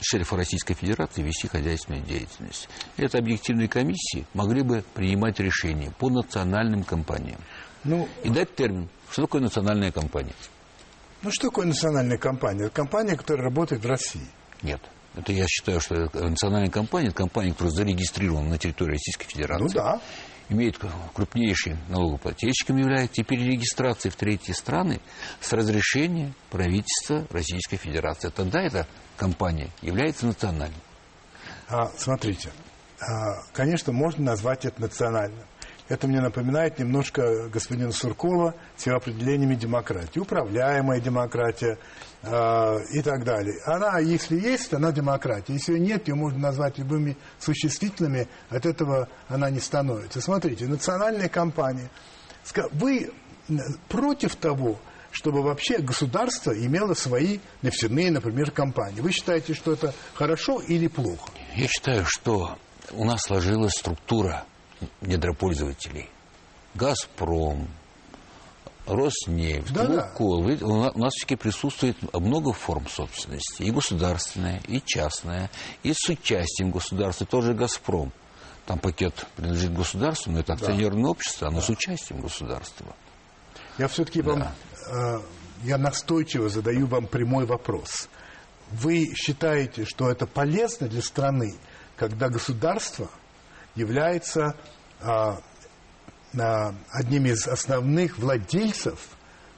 [0.00, 2.68] шерифа Российской Федерации вести хозяйственную деятельность.
[2.96, 7.40] Это объективные комиссии могли бы принимать решения по национальным компаниям.
[7.84, 10.34] Ну, и дать термин, что такое национальная компания.
[11.22, 12.64] Ну, что такое национальная компания?
[12.64, 14.26] Это компания, которая работает в России.
[14.62, 14.80] Нет.
[15.16, 19.64] Это я считаю, что национальная компания, это компания, которая зарегистрирована на территории Российской Федерации.
[19.64, 20.00] Ну да.
[20.48, 20.78] Имеет
[21.12, 25.00] крупнейшим налогоплательщиком является теперь регистрации в третьи страны
[25.40, 28.28] с разрешения правительства Российской Федерации.
[28.28, 30.76] Тогда эта компания является национальной.
[31.68, 32.52] А, смотрите,
[33.00, 35.44] а, конечно, можно назвать это национальным.
[35.88, 40.18] Это мне напоминает немножко господина Суркова с его определениями демократии.
[40.18, 41.78] Управляемая демократия
[42.22, 43.54] э, и так далее.
[43.66, 45.52] Она, если есть, она демократия.
[45.52, 48.26] Если ее нет, ее можно назвать любыми существительными.
[48.50, 50.20] От этого она не становится.
[50.20, 51.88] Смотрите, национальная компания.
[52.72, 53.12] Вы
[53.88, 54.78] против того,
[55.12, 59.00] чтобы вообще государство имело свои нефтяные, например, компании.
[59.00, 61.30] Вы считаете, что это хорошо или плохо?
[61.54, 62.58] Я считаю, что
[62.92, 64.44] у нас сложилась структура
[65.00, 66.08] недропользователей.
[66.74, 67.68] «Газпром»,
[68.86, 70.58] Роснефть, да, Лукойл.
[70.58, 70.90] Да.
[70.94, 73.62] У нас все-таки присутствует много форм собственности.
[73.62, 75.50] И государственная, и частная,
[75.82, 77.26] и с участием государства.
[77.26, 78.12] Тоже «Газпром».
[78.64, 81.10] Там пакет принадлежит государству, но это акционерное да.
[81.10, 81.66] общество, оно да.
[81.66, 82.94] с участием государства.
[83.78, 84.30] Я все-таки да.
[84.30, 85.20] вам, э,
[85.64, 88.08] я настойчиво задаю вам прямой вопрос.
[88.70, 91.54] Вы считаете, что это полезно для страны,
[91.96, 93.08] когда государство
[93.76, 94.56] является
[95.00, 95.40] а,
[96.38, 98.98] а, одним из основных владельцев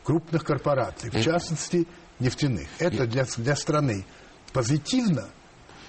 [0.04, 1.86] крупных корпораций, в частности
[2.18, 2.68] нефтяных.
[2.78, 4.04] Это для, для страны
[4.52, 5.28] позитивно.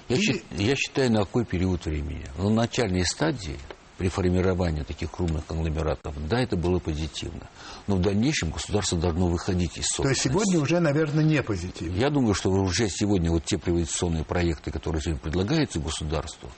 [0.08, 0.24] Я, Или...
[0.24, 2.26] счит, я считаю, на какой период времени?
[2.38, 3.58] На начальной стадии
[3.98, 7.50] при формировании таких крупных конгломератов, да, это было позитивно.
[7.86, 10.24] Но в дальнейшем государство должно выходить из собственности.
[10.24, 11.98] То есть сегодня уже, наверное, не позитивно.
[11.98, 16.50] Я думаю, что уже сегодня вот те приватизационные проекты, которые сегодня предлагаются государству,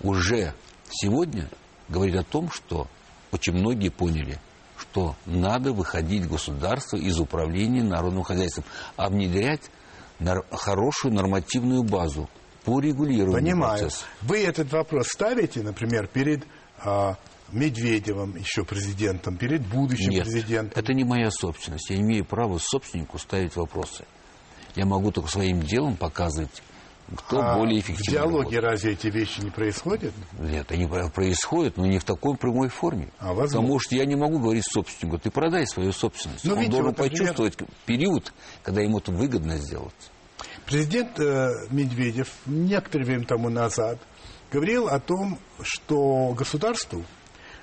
[0.00, 0.54] уже
[0.90, 1.48] сегодня
[1.88, 2.88] говорит о том, что
[3.32, 4.38] очень многие поняли,
[4.78, 8.64] что надо выходить государство из управления народным хозяйством,
[8.96, 9.62] а внедрять
[10.50, 12.28] хорошую нормативную базу
[12.64, 13.78] по регулированию Понимаю.
[13.78, 14.04] процесса.
[14.22, 16.44] Вы этот вопрос ставите, например, перед
[16.78, 17.16] а,
[17.52, 20.72] Медведевым, еще президентом, перед будущим Нет, президентом?
[20.82, 21.90] это не моя собственность.
[21.90, 24.04] Я имею право собственнику ставить вопросы.
[24.74, 26.62] Я могу только своим делом показывать
[27.14, 28.64] кто а более эффективно В диалоге работает.
[28.64, 30.12] разве эти вещи не происходят?
[30.38, 33.10] Нет, они происходят, но не в такой прямой форме.
[33.18, 36.44] А Потому что я не могу говорить собственнику, ты продай свою собственность.
[36.44, 37.34] Ну, Он видите, должен вот, например...
[37.34, 39.94] почувствовать период, когда ему это выгодно сделать.
[40.66, 43.98] Президент э, Медведев некоторое время тому назад
[44.50, 47.04] говорил о том, что государству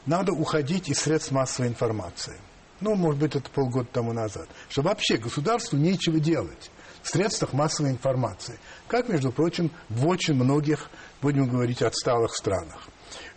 [0.06, 2.40] надо уходить из средств массовой информации.
[2.80, 4.48] Ну, может быть, это полгода тому назад.
[4.70, 6.72] Что вообще государству нечего делать
[7.04, 8.58] в средствах массовой информации.
[8.88, 10.90] Как, между прочим, в очень многих,
[11.22, 12.88] будем говорить, отсталых странах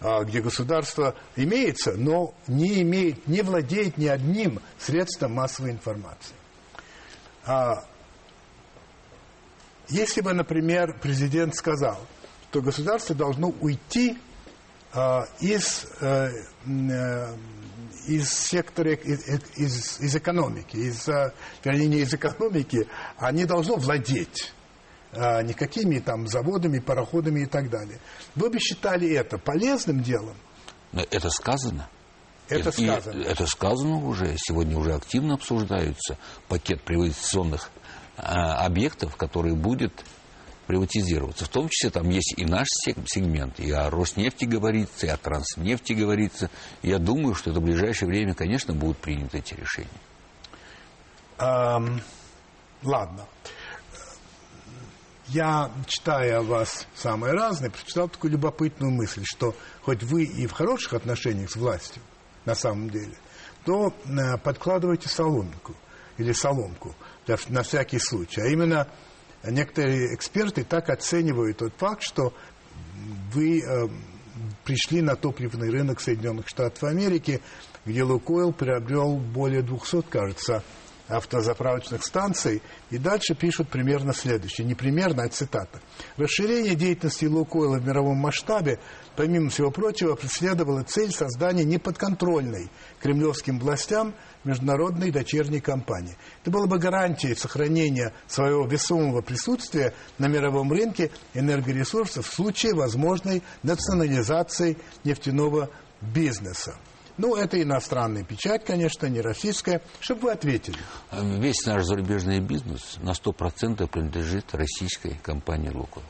[0.00, 6.34] а, где государство имеется, но не имеет, не владеет ни одним средством массовой информации.
[7.44, 7.84] А,
[9.88, 11.98] если бы, например, президент сказал,
[12.56, 14.16] что государство должно уйти
[14.94, 16.30] а, из э,
[16.64, 17.34] э,
[18.06, 21.32] из сектора, из, из, из экономики, из, э,
[21.64, 22.88] вернее, не из экономики,
[23.18, 24.52] а не должно владеть
[25.12, 28.00] а, никакими там заводами, пароходами и так далее.
[28.34, 30.36] Вы бы считали это полезным делом?
[30.92, 31.88] Но это сказано.
[32.48, 33.22] Это и, сказано.
[33.22, 34.36] это сказано уже.
[34.38, 37.70] Сегодня уже активно обсуждаются пакет приватизационных
[38.16, 40.04] объектов, который будет
[40.66, 41.44] приватизироваться.
[41.44, 42.66] В том числе там есть и наш
[43.06, 46.50] сегмент, и о Роснефти говорится, и о Транснефти говорится.
[46.82, 49.88] Я думаю, что это в ближайшее время, конечно, будут приняты эти решения.
[51.38, 52.00] Um,
[52.82, 53.26] ладно.
[55.28, 60.94] Я, читая вас самые разные, прочитал такую любопытную мысль, что хоть вы и в хороших
[60.94, 62.00] отношениях с властью,
[62.44, 63.16] на самом деле,
[63.64, 65.74] то э, подкладываете соломинку
[66.16, 66.94] или соломку
[67.48, 68.40] на всякий случай.
[68.40, 68.88] А именно
[69.44, 72.32] некоторые эксперты так оценивают тот факт, что
[73.32, 73.88] вы э,
[74.64, 77.40] пришли на топливный рынок Соединенных Штатов Америки,
[77.84, 80.62] где Лукойл приобрел более 200, кажется,
[81.08, 82.62] автозаправочных станций.
[82.90, 84.66] И дальше пишут примерно следующее.
[84.66, 85.80] Не примерно, а цитата.
[86.16, 88.80] Расширение деятельности Лукойла в мировом масштабе,
[89.14, 92.68] помимо всего прочего, преследовало цель создания неподконтрольной
[93.00, 94.14] кремлевским властям
[94.46, 96.16] международной дочерней компании.
[96.42, 103.42] Это было бы гарантией сохранения своего весомого присутствия на мировом рынке энергоресурсов в случае возможной
[103.62, 105.68] национализации нефтяного
[106.00, 106.76] бизнеса.
[107.18, 109.80] Ну, это иностранная печать, конечно, не российская.
[110.00, 110.76] Чтобы вы ответили.
[111.12, 116.04] Весь наш зарубежный бизнес на 100% принадлежит российской компании «Лукойл».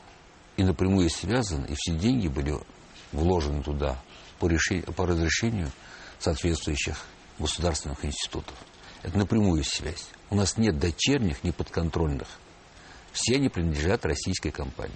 [0.57, 2.55] И напрямую связан, и все деньги были
[3.13, 4.01] вложены туда
[4.39, 5.71] по, решению, по разрешению
[6.19, 6.97] соответствующих
[7.39, 8.55] государственных институтов.
[9.03, 10.09] Это напрямую связь.
[10.29, 12.27] У нас нет дочерних, неподконтрольных.
[13.11, 14.95] Все они принадлежат российской компании.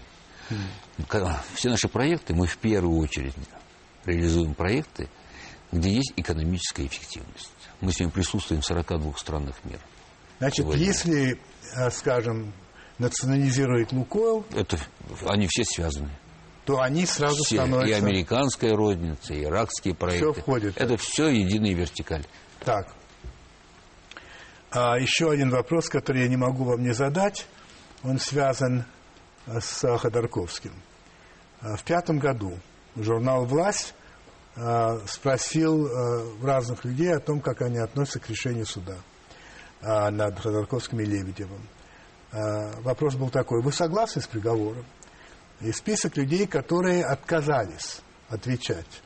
[0.50, 1.40] Mm.
[1.56, 3.34] Все наши проекты, мы в первую очередь
[4.06, 5.10] реализуем проекты,
[5.72, 7.52] где есть экономическая эффективность.
[7.80, 9.82] Мы сегодня присутствуем в 42 странах мира.
[10.40, 10.84] Значит, сегодня.
[10.84, 11.40] если,
[11.76, 12.54] э, скажем,
[12.98, 14.46] национализировать Лукойл...
[14.54, 14.78] Это,
[15.28, 16.12] они все связаны.
[16.72, 17.90] То они сразу все, становятся...
[17.90, 20.32] И американская розница, и иракские проекты.
[20.32, 20.78] Все входит.
[20.78, 22.26] Это все единая вертикаль.
[22.64, 22.94] Так.
[24.72, 27.46] А еще один вопрос, который я не могу вам не задать.
[28.04, 28.86] Он связан
[29.48, 30.74] э, с Ходорковским.
[31.62, 32.58] Э, в пятом году
[32.96, 33.94] журнал «Власть»
[34.56, 38.98] Э, спросил э, разных людей о том, как они относятся к решению суда
[39.82, 41.68] э, над Ходорковским и Лебедевым.
[42.84, 44.86] Вопрос был такой, вы согласны с приговором?
[45.62, 49.02] И список людей, которые отказались отвечать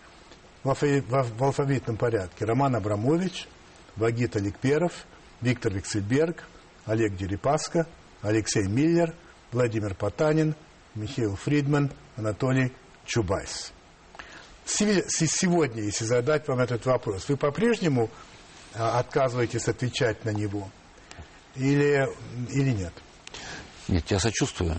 [0.63, 2.45] в алфавитном порядке.
[2.45, 3.47] Роман Абрамович,
[3.95, 5.05] Вагит Аликперов,
[5.41, 6.43] Виктор Виксельберг,
[6.85, 7.87] Олег Дерипаска,
[8.21, 9.13] Алексей Миллер,
[9.51, 10.55] Владимир Потанин,
[10.95, 12.73] Михаил Фридман, Анатолий
[13.05, 13.73] Чубайс
[14.65, 18.09] сегодня, если задать вам этот вопрос, вы по-прежнему
[18.73, 20.69] а, отказываетесь отвечать на него
[21.55, 22.07] или,
[22.51, 22.93] или нет?
[23.87, 24.75] Нет, я сочувствую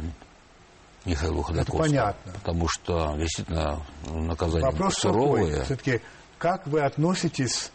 [1.07, 1.85] Михаилу Ходорковскому.
[1.85, 2.33] Это понятно.
[2.33, 5.65] Потому что действительно наказание Вопрос суровое.
[5.65, 6.01] Все-таки
[6.39, 7.71] как вы относитесь,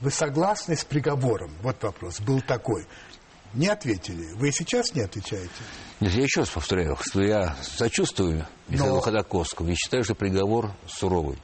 [0.00, 1.50] вы согласны с приговором?
[1.62, 2.86] Вот вопрос, был такой.
[3.54, 4.32] Не ответили.
[4.34, 5.50] Вы сейчас не отвечаете?
[6.00, 9.00] Нет, я еще раз повторяю, что я сочувствую Михаилу Но...
[9.00, 11.38] Ходорковскому и считаю, что приговор суровый.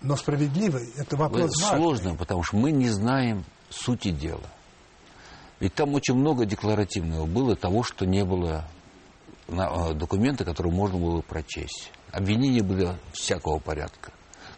[0.00, 4.48] Но справедливый, это вопрос это Сложно, потому что мы не знаем сути дела.
[5.58, 8.64] Ведь там очень много декларативного было того, что не было
[9.50, 11.92] на, документа, который можно было прочесть.
[12.10, 14.12] Обвинения были всякого порядка.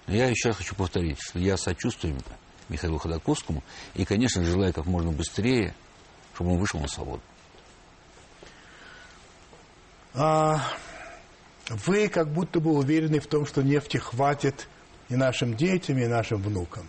[0.07, 2.16] Но я еще раз хочу повторить, что я сочувствую
[2.68, 3.62] Михаилу Ходорковскому
[3.94, 5.74] и, конечно, желаю как можно быстрее
[6.35, 7.22] чтобы он вышел на свободу.
[10.14, 10.61] А,
[11.68, 14.68] вы как будто бы уверены в том, что нефти хватит
[15.09, 16.88] и нашим детям, и нашим внукам.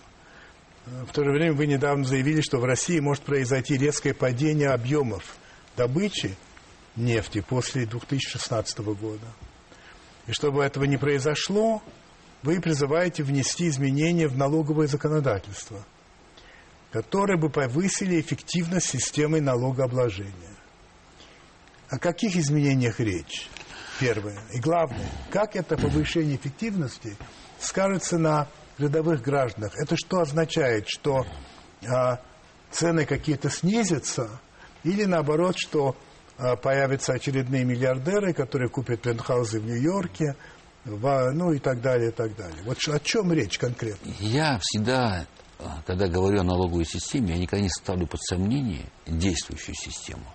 [0.85, 5.37] В то же время вы недавно заявили, что в России может произойти резкое падение объемов
[5.77, 6.35] добычи
[6.95, 9.25] нефти после 2016 года.
[10.27, 11.81] И чтобы этого не произошло,
[12.43, 15.83] вы призываете внести изменения в налоговое законодательство–
[16.93, 20.55] которые бы повысили эффективность системы налогообложения.
[21.89, 23.49] О каких изменениях речь?
[23.99, 24.39] Первое.
[24.53, 27.17] И главное, как это повышение эффективности
[27.59, 29.75] скажется на рядовых гражданах?
[29.75, 30.87] Это что означает?
[30.87, 31.25] Что
[31.89, 32.21] а,
[32.69, 34.29] цены какие-то снизятся?
[34.83, 35.95] Или наоборот, что
[36.61, 40.35] появятся очередные миллиардеры, которые купят пентхаузы в Нью-Йорке,
[40.85, 42.61] ну и так далее, и так далее.
[42.65, 44.11] Вот о чем речь конкретно?
[44.19, 45.25] Я всегда
[45.85, 50.25] когда говорю о налоговой системе, я никогда не ставлю под сомнение действующую систему.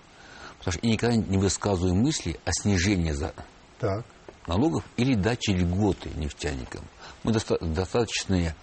[0.57, 3.33] Потому что я никогда не высказываю мысли о снижении за...
[3.79, 4.05] так.
[4.47, 6.85] налогов или даче льготы нефтяникам.
[7.23, 8.55] Мы доста- достаточно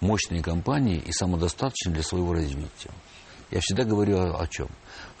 [0.00, 2.90] мощные компании и самодостаточны для своего развития.
[3.50, 4.68] Я всегда говорю о, о чем?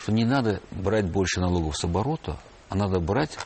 [0.04, 2.38] Что не надо брать больше налогов с оборота,
[2.68, 3.38] а надо брать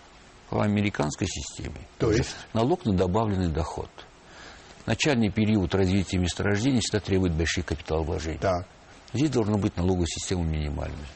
[0.51, 1.81] по американской системе.
[1.99, 2.35] То есть?
[2.53, 3.88] Налог на добавленный доход–
[4.88, 8.38] начальный период развития месторождения всегда требует больших капиталовложений.
[8.40, 8.66] Так.
[9.12, 11.07] Здесь должна быть налоговая система минимальная.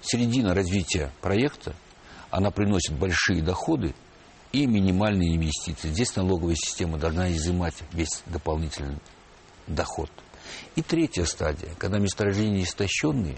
[0.00, 1.74] Середина развития проекта,
[2.30, 3.94] она приносит большие доходы
[4.52, 5.88] и минимальные инвестиции.
[5.88, 8.96] Здесь налоговая система должна изымать весь дополнительный
[9.66, 10.10] доход.
[10.74, 13.36] И третья стадия, когда месторождения истощенные,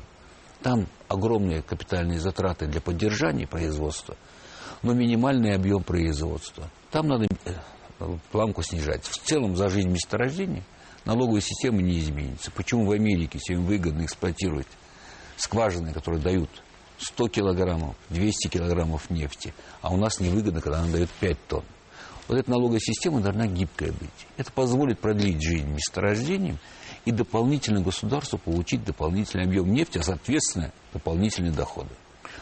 [0.62, 4.16] там огромные капитальные затраты для поддержания производства,
[4.83, 6.68] но минимальный объем производства.
[6.90, 7.53] Там надо э,
[8.31, 9.05] планку снижать.
[9.05, 10.64] В целом за жизнь месторождения
[11.05, 12.51] налоговая система не изменится.
[12.51, 14.66] Почему в Америке всем выгодно эксплуатировать
[15.37, 16.51] скважины, которые дают
[16.99, 21.64] 100 килограммов, 200 килограммов нефти, а у нас невыгодно, когда она дает 5 тонн.
[22.27, 24.27] Вот эта налоговая система должна гибкая быть.
[24.37, 26.59] Это позволит продлить жизнь месторождением
[27.09, 31.88] и дополнительно государству получить дополнительный объем нефти, а, соответственно, дополнительные доходы.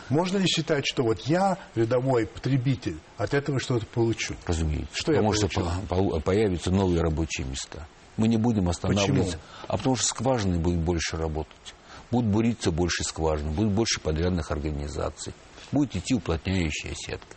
[0.09, 4.35] Можно ли считать, что вот я, рядовой потребитель, от этого что-то получу?
[4.44, 4.88] Разумеется.
[4.92, 7.87] Что потому я что по- по- появятся новые рабочие места.
[8.16, 9.38] Мы не будем останавливаться.
[9.68, 11.74] А потому что скважины будут больше работать.
[12.11, 15.33] Будут буриться больше скважин, будет больше подрядных организаций.
[15.70, 17.37] Будет идти уплотняющая сетка.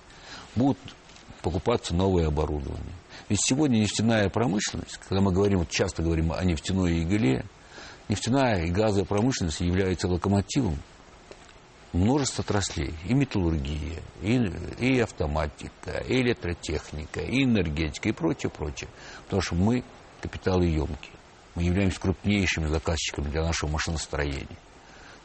[0.56, 0.80] Будут
[1.44, 2.94] покупаться новое оборудование.
[3.30, 7.46] Ведь сегодня нефтяная промышленность, когда мы говорим, вот часто говорим о нефтяной игле,
[8.10, 10.80] нефтяная и газовая промышленность является локомотивом
[11.94, 12.96] множество отраслей.
[13.06, 18.90] И металлургия, и, и автоматика, и электротехника, и энергетика, и прочее, прочее.
[19.26, 19.84] Потому что мы
[20.22, 21.14] капиталоемкие.
[21.54, 24.48] Мы являемся крупнейшими заказчиками для нашего машиностроения.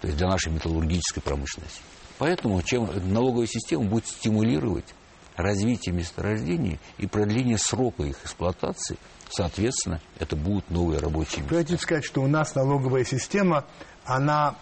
[0.03, 1.81] То есть для нашей металлургической промышленности.
[2.19, 4.95] Поэтому чем налоговая система будет стимулировать
[5.37, 8.97] развитие месторождений и продление срока их эксплуатации,
[9.31, 11.57] соответственно, это будут новые рабочие места.
[11.57, 13.67] Хотите сказать, что у нас налоговая система,
[14.05, 14.57] она,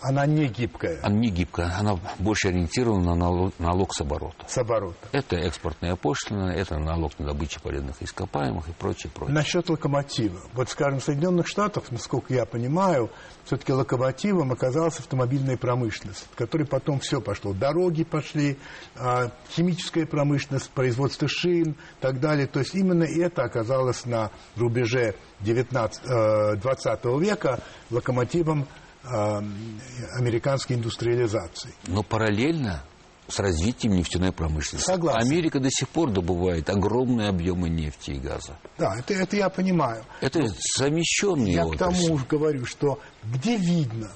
[0.00, 4.36] она не гибкая, Она не гибкая, она больше ориентирована на налог, с оборота.
[4.46, 5.08] с оборота.
[5.12, 9.34] Это экспортная пошлина, это налог на добычу полезных ископаемых и прочее, прочее.
[9.34, 10.40] Насчет локомотива.
[10.52, 13.10] Вот, скажем, в Соединенных Штатах, насколько я понимаю,
[13.44, 17.52] все-таки локомотивом оказалась автомобильная промышленность, в которой потом все пошло.
[17.52, 18.58] Дороги пошли,
[18.96, 22.46] а, химическая промышленность, производство шин и так далее.
[22.46, 31.74] То есть именно это оказалось на рубеже 19, э, 20 века локомотивом а, американской индустриализации.
[31.86, 32.82] Но параллельно
[33.28, 34.86] с развитием нефтяной промышленности.
[34.86, 35.26] Согласен.
[35.26, 38.58] Америка до сих пор добывает огромные объемы нефти и газа.
[38.78, 40.04] Да, это, это я понимаю.
[40.20, 42.06] Это совмещенные Я к отрасли.
[42.06, 44.10] тому говорю, что где видно,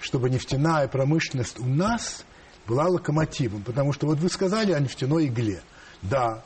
[0.00, 2.24] чтобы нефтяная промышленность у нас
[2.66, 3.62] была локомотивом?
[3.62, 5.62] Потому что вот вы сказали о нефтяной игле.
[6.02, 6.42] Да,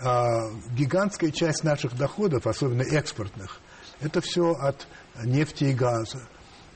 [0.00, 3.60] а, гигантская часть наших доходов, особенно экспортных,
[4.00, 4.86] это все от
[5.22, 6.26] нефти и газа.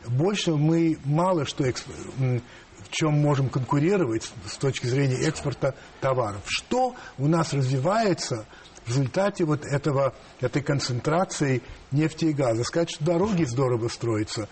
[0.07, 6.43] Больше мы мало что в чем можем конкурировать с- точки зрения экспорта товаров.
[6.47, 8.47] Что у нас развивается
[8.87, 12.65] в результате вот этого, этой концентрации нефти и газа?
[12.65, 14.49] Сказать, что дороги здорово строятся,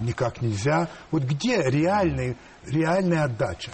[0.00, 0.88] никак нельзя.
[1.10, 3.70] Вот где реальный, реальная отдача?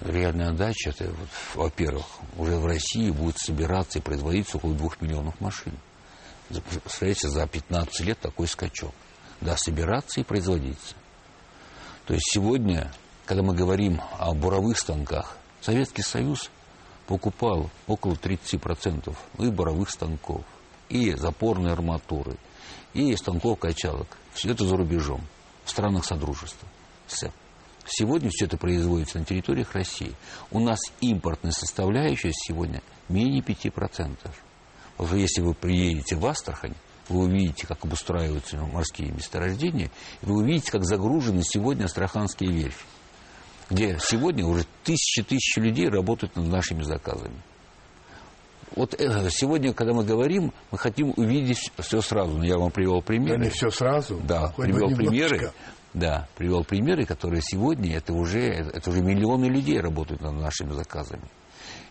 [0.00, 1.12] Реальная отдача, это,
[1.54, 2.06] во-первых,
[2.38, 5.74] уже в России будет собираться и производиться около двух миллионов машин.
[6.48, 8.94] Представляете, за 15 лет такой скачок.
[9.40, 10.94] Да, собираться и производиться.
[12.06, 12.92] То есть сегодня,
[13.24, 16.50] когда мы говорим о буровых станках, Советский Союз
[17.06, 20.44] покупал около 30% и буровых станков,
[20.88, 22.36] и запорной арматуры,
[22.92, 24.06] и станков качалок.
[24.32, 25.20] Все это за рубежом,
[25.64, 26.68] в странах Содружества.
[27.06, 27.32] СЭП.
[27.86, 30.14] Сегодня все это производится на территориях России.
[30.50, 34.16] У нас импортная составляющая сегодня менее 5%.
[34.98, 36.74] Вот если вы приедете в Астрахань,
[37.10, 39.90] вы увидите, как обустраиваются морские месторождения,
[40.22, 42.84] и вы увидите, как загружены сегодня астраханские верфи,
[43.68, 47.36] где сегодня уже тысячи-тысячи людей работают над нашими заказами.
[48.76, 52.38] Вот э, сегодня, когда мы говорим, мы хотим увидеть все сразу.
[52.38, 53.38] Но я вам привел примеры.
[53.38, 54.20] Да не все сразу.
[54.22, 55.52] Да, привел примеры.
[55.92, 61.24] Да, привел примеры, которые сегодня это уже, это уже миллионы людей работают над нашими заказами.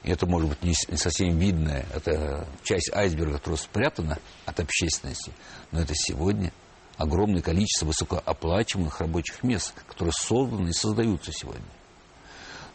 [0.04, 5.34] И это может быть не совсем видно, это часть айсберга, которая спрятана от общественности,
[5.72, 6.54] но это сегодня
[6.98, 11.66] огромное количество высокооплачиваемых рабочих мест, которые созданы и создаются сегодня.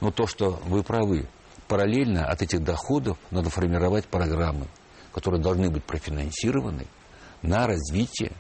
[0.01, 1.29] Но то, что вы правы,
[1.69, 4.67] параллельно от этих доходов надо формировать программы,
[5.13, 6.87] которые должны быть профинансированы
[7.43, 8.33] на развитие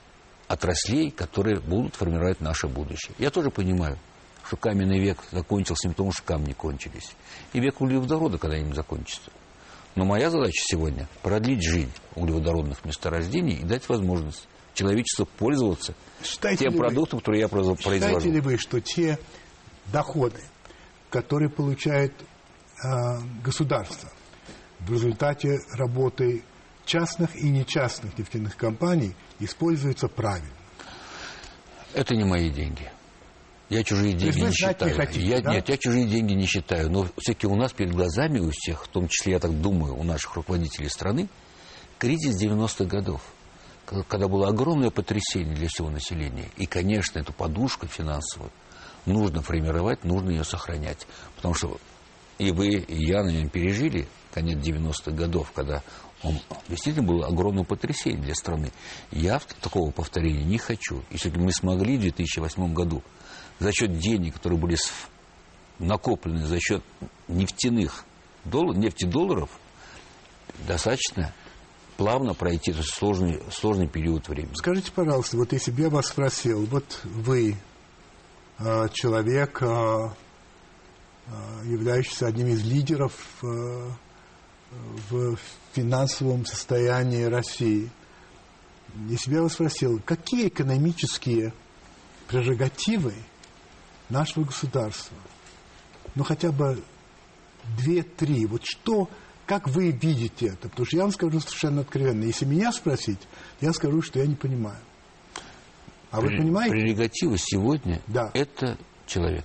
[0.48, 3.14] отраслей, которые будут формировать наше будущее.
[3.18, 3.98] Я тоже понимаю,
[4.46, 7.14] что каменный век закончился не потому, что камни кончились.
[7.52, 9.30] И век углеводорода когда-нибудь закончится.
[9.94, 16.72] Но моя задача сегодня– продлить жизнь углеводородных месторождений и дать возможность человечеству пользоваться Считаете тем
[16.72, 17.80] вы- продуктом, который я произвожу.
[17.80, 19.18] Считаете ли вы, что те
[19.92, 20.40] доходы,
[21.10, 22.12] которые получает
[22.82, 24.10] а, государство
[24.80, 26.42] в результате работы
[26.84, 30.50] частных и нечастных нефтяных компаний, используются правильно?
[31.94, 32.90] Это не мои деньги.
[33.70, 34.96] Я чужие деньги не знать не считаю.
[34.96, 35.54] хотите, я, да?
[35.54, 36.90] Нет, я чужие деньги не считаю.
[36.90, 40.04] Но все-таки у нас перед глазами у всех, в том числе, я так думаю, у
[40.04, 41.28] наших руководителей страны,
[41.98, 43.22] кризис 90-х годов,
[44.08, 46.50] когда было огромное потрясение для всего населения.
[46.56, 48.50] И, конечно, эту подушку финансовую
[49.06, 51.06] нужно формировать, нужно ее сохранять.
[51.36, 51.78] Потому что
[52.38, 55.82] и вы, и я, наверное, пережили конец 90-х годов, когда
[56.22, 56.38] он
[56.68, 58.72] действительно было огромное потрясение для страны.
[59.10, 61.02] Я такого повторения не хочу.
[61.10, 63.02] И все-таки мы смогли в 2008 году
[63.58, 64.76] за счет денег, которые были
[65.78, 66.82] накоплены за счет
[67.28, 68.04] нефтяных
[68.44, 69.50] долларов, нефтедолларов,
[70.66, 71.32] достаточно
[71.96, 74.54] плавно пройти этот сложный, сложный период времени.
[74.54, 77.56] Скажите, пожалуйста, вот если бы я вас спросил, вот вы,
[78.58, 80.10] э, человек, э,
[81.64, 85.38] являющийся одним из лидеров в
[85.72, 87.90] финансовом состоянии России,
[89.08, 91.54] если бы я вас спросил, какие экономические
[92.28, 93.14] прерогативы
[94.08, 95.16] нашего государства,
[96.14, 96.82] ну хотя бы
[97.78, 99.08] две-три, вот что,
[99.46, 100.68] как вы видите это?
[100.68, 103.20] Потому что я вам скажу совершенно откровенно, если меня спросить,
[103.60, 104.78] я скажу, что я не понимаю.
[106.10, 106.70] А вы понимаете?
[106.70, 108.30] Прерогатива сегодня да.
[108.34, 109.44] это человек.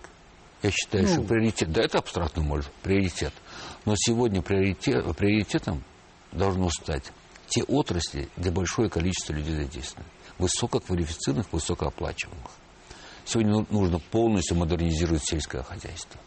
[0.61, 3.33] Я считаю, ну, что приоритет, да, это абстрактно может, приоритет.
[3.85, 5.83] Но сегодня приоритет, приоритетом
[6.31, 7.11] должно стать
[7.47, 10.07] те отрасли, где большое количество людей задействовано.
[10.37, 12.51] Высококвалифицированных, высокооплачиваемых.
[13.29, 16.19] Сегодня ну, нужно полностью модернизировать сельское хозяйство.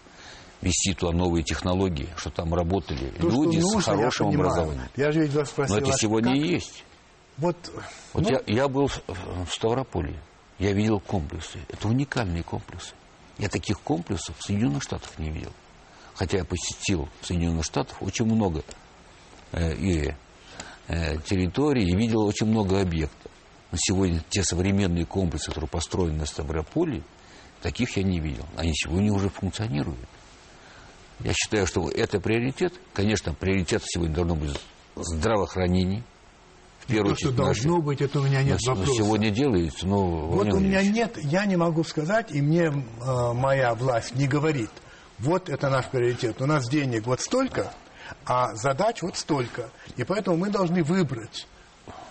[0.61, 4.88] Вести туда новые технологии, чтобы там работали То, люди нужно, с хорошим я образованием.
[4.94, 6.44] Я же ведь вас спросил, Но это сегодня как?
[6.44, 6.84] и есть.
[7.38, 7.57] Вот,
[8.12, 8.30] вот ну...
[8.30, 10.22] я, я был в Ставрополье.
[10.61, 11.59] Я видел комплексы.
[11.68, 12.94] Это уникальные комплексы.
[13.38, 15.50] Я таких комплексов в Соединенных Штатах не видел.
[16.14, 18.62] Хотя я посетил в Соединенных Штатах очень много
[19.50, 20.14] э, и
[20.86, 23.31] э, территорий и видел очень много объектов.
[23.72, 27.02] Но сегодня те современные комплексы, которые построены на Ставрополе,
[27.62, 28.44] таких я не видел.
[28.56, 29.98] Они сегодня уже функционируют.
[31.20, 32.74] Я считаю, что это приоритет.
[32.92, 34.60] Конечно, приоритет сегодня должно быть
[34.94, 36.02] здравоохранение.
[36.80, 37.84] В первую очередь, что должно наши...
[37.86, 38.98] быть, это у меня нет но, вопроса.
[38.98, 40.26] сегодня делается, но...
[40.26, 44.70] Вот у меня нет, я не могу сказать, и мне э, моя власть не говорит,
[45.20, 46.42] вот это наш приоритет.
[46.42, 47.72] У нас денег вот столько,
[48.26, 49.70] а задач вот столько.
[49.96, 51.46] И поэтому мы должны выбрать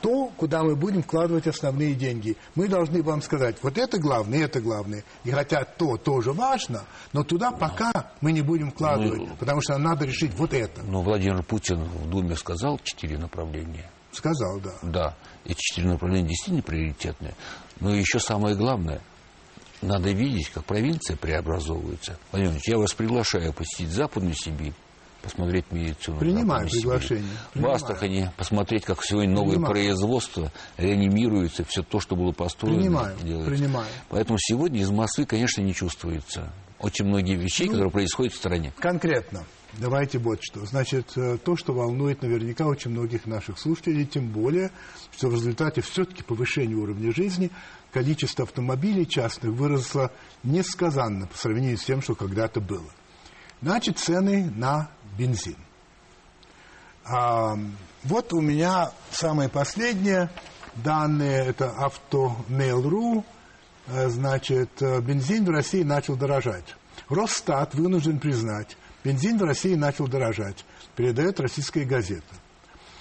[0.02, 2.36] то, куда мы будем вкладывать основные деньги.
[2.56, 5.04] Мы должны вам сказать, вот это главное, это главное.
[5.24, 6.84] И хотя то тоже важно,
[7.14, 10.82] но туда пока мы не будем вкладывать, ну, потому что надо решить вот это.
[10.84, 13.90] Но Владимир Путин в Думе сказал четыре направления.
[14.12, 14.74] Сказал, да.
[14.82, 17.36] Да, эти четыре направления действительно приоритетные.
[17.80, 19.02] Но еще самое главное,
[19.82, 22.18] надо видеть, как провинция преобразовывается.
[22.32, 24.74] Владимир я вас приглашаю посетить Западную Сибирь,
[25.22, 26.18] посмотреть медицину.
[26.20, 27.26] Принимаю приглашение.
[27.54, 27.74] Принимаю.
[27.74, 29.74] В Астрахани посмотреть, как сегодня новое принимаю.
[29.74, 32.80] производство реанимируется, все то, что было построено.
[32.80, 33.52] Принимаю, делается.
[33.52, 33.88] принимаю.
[34.10, 36.52] Поэтому сегодня из Москвы, конечно, не чувствуется
[36.82, 38.74] очень многие вещи, ну, которые происходят в стране.
[38.80, 39.44] Конкретно.
[39.78, 40.66] Давайте вот что.
[40.66, 44.72] Значит, э, то, что волнует наверняка очень многих наших слушателей, тем более,
[45.16, 47.52] что в результате все-таки повышения уровня жизни
[47.92, 50.12] количество автомобилей частных выросло
[50.44, 52.90] несказанно по сравнению с тем, что когда-то было.
[53.62, 55.58] Значит, цены на бензин.
[57.04, 57.58] А,
[58.04, 60.30] вот у меня самые последние
[60.76, 63.26] данные, это Автомейл.ру,
[63.88, 66.76] э, значит, э, бензин в России начал дорожать.
[67.10, 70.64] Росстат вынужден признать, Бензин в России начал дорожать,
[70.96, 72.36] передает российская газета.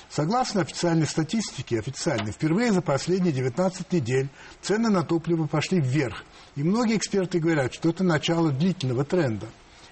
[0.09, 4.29] Согласно официальной статистике, официальной, впервые за последние 19 недель
[4.61, 6.25] цены на топливо пошли вверх.
[6.57, 9.47] И многие эксперты говорят, что это начало длительного тренда.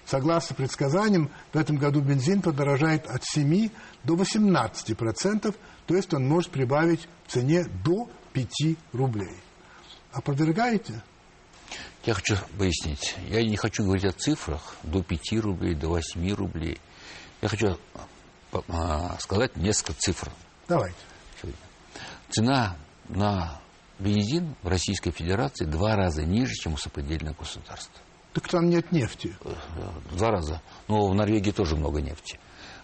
[0.09, 3.69] Согласно предсказаниям, в этом году бензин подорожает от 7
[4.03, 5.53] до 18 процентов,
[5.85, 8.49] то есть он может прибавить в цене до 5
[8.91, 9.35] рублей.
[10.11, 11.03] Опровергаете?
[12.05, 13.17] Я хочу пояснить.
[13.27, 16.79] Я не хочу говорить о цифрах до 5 рублей, до 8 рублей.
[17.43, 17.77] Я хочу
[18.67, 20.31] а, сказать несколько цифр.
[20.67, 20.97] Давайте.
[22.31, 22.77] Цена
[23.09, 23.61] на
[23.99, 28.01] бензин в Российской Федерации два раза ниже, чем у сопредельных государств.
[28.33, 29.35] Так там нет нефти.
[30.11, 30.61] Два раза.
[30.87, 32.39] Но в Норвегии тоже много нефти.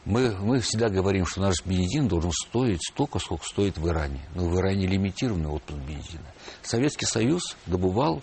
[0.06, 4.22] Мы, мы всегда говорим, что наш бензин должен стоить столько, сколько стоит в Иране.
[4.36, 6.26] Но в Иране лимитированный отпуск бензина.
[6.62, 8.22] Советский Союз добывал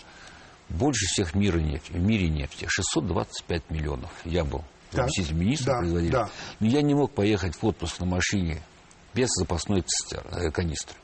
[0.69, 2.65] больше всех мира нефти, в мире нефти.
[2.69, 4.11] 625 миллионов.
[4.23, 6.11] Я был заместитель министра, да, производителя.
[6.11, 6.29] Да.
[6.59, 8.61] Но я не мог поехать в отпуск на машине
[9.13, 10.95] без запасной э, канистры.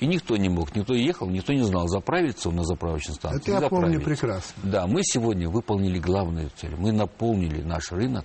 [0.00, 3.52] И никто не мог, никто ехал, никто не знал, заправиться он на заправочной станции.
[3.52, 4.54] Это я помню прекрасно.
[4.62, 6.74] Да, мы сегодня выполнили главную цель.
[6.76, 8.24] Мы наполнили наш рынок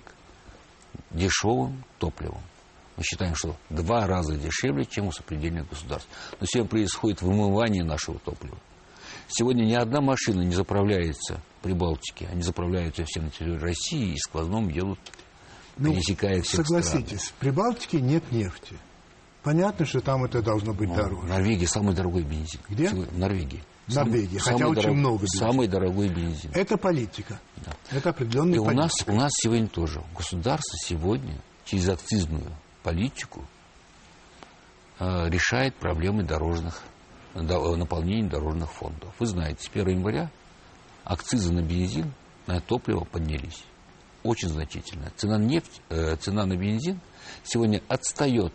[1.10, 2.40] дешевым топливом.
[2.96, 6.08] Мы считаем, что два раза дешевле, чем у сопредельных государств.
[6.40, 8.56] Но сегодня происходит вымывание нашего топлива.
[9.28, 12.26] Сегодня ни одна машина не заправляется при Балтике.
[12.32, 14.98] Они заправляются все на территории России и сквозном едут,
[15.76, 17.36] ну, пересекая всех Согласитесь, стран.
[17.40, 18.76] при Балтике нет нефти.
[19.46, 21.20] Понятно, что там это должно быть ну, дороже.
[21.20, 22.58] В Норвегии самый дорогой бензин.
[22.68, 22.88] Где?
[22.88, 23.62] В Норвегии.
[23.86, 25.38] В Норвегии, самый, хотя самый очень дорог, много бензин.
[25.38, 26.50] Самый дорогой бензин.
[26.52, 27.40] Это политика.
[27.64, 27.72] Да.
[27.92, 28.72] Это определенная И политика.
[28.72, 30.02] у нас, у нас сегодня тоже.
[30.16, 32.50] Государство сегодня через акцизную
[32.82, 33.44] политику
[34.98, 36.82] э, решает проблемы дорожных
[37.34, 39.14] наполнения дорожных фондов.
[39.20, 40.28] Вы знаете, с 1 января
[41.04, 42.12] акцизы на бензин,
[42.48, 43.62] на топливо поднялись.
[44.24, 45.12] очень значительная.
[45.14, 47.00] Цена, нефть, э, цена на бензин
[47.44, 48.52] сегодня отстает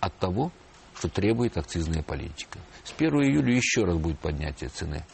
[0.00, 0.50] от того,
[0.96, 2.58] что требует акцизная политика.
[2.84, 5.04] С 1 июля еще раз будет поднятие цены.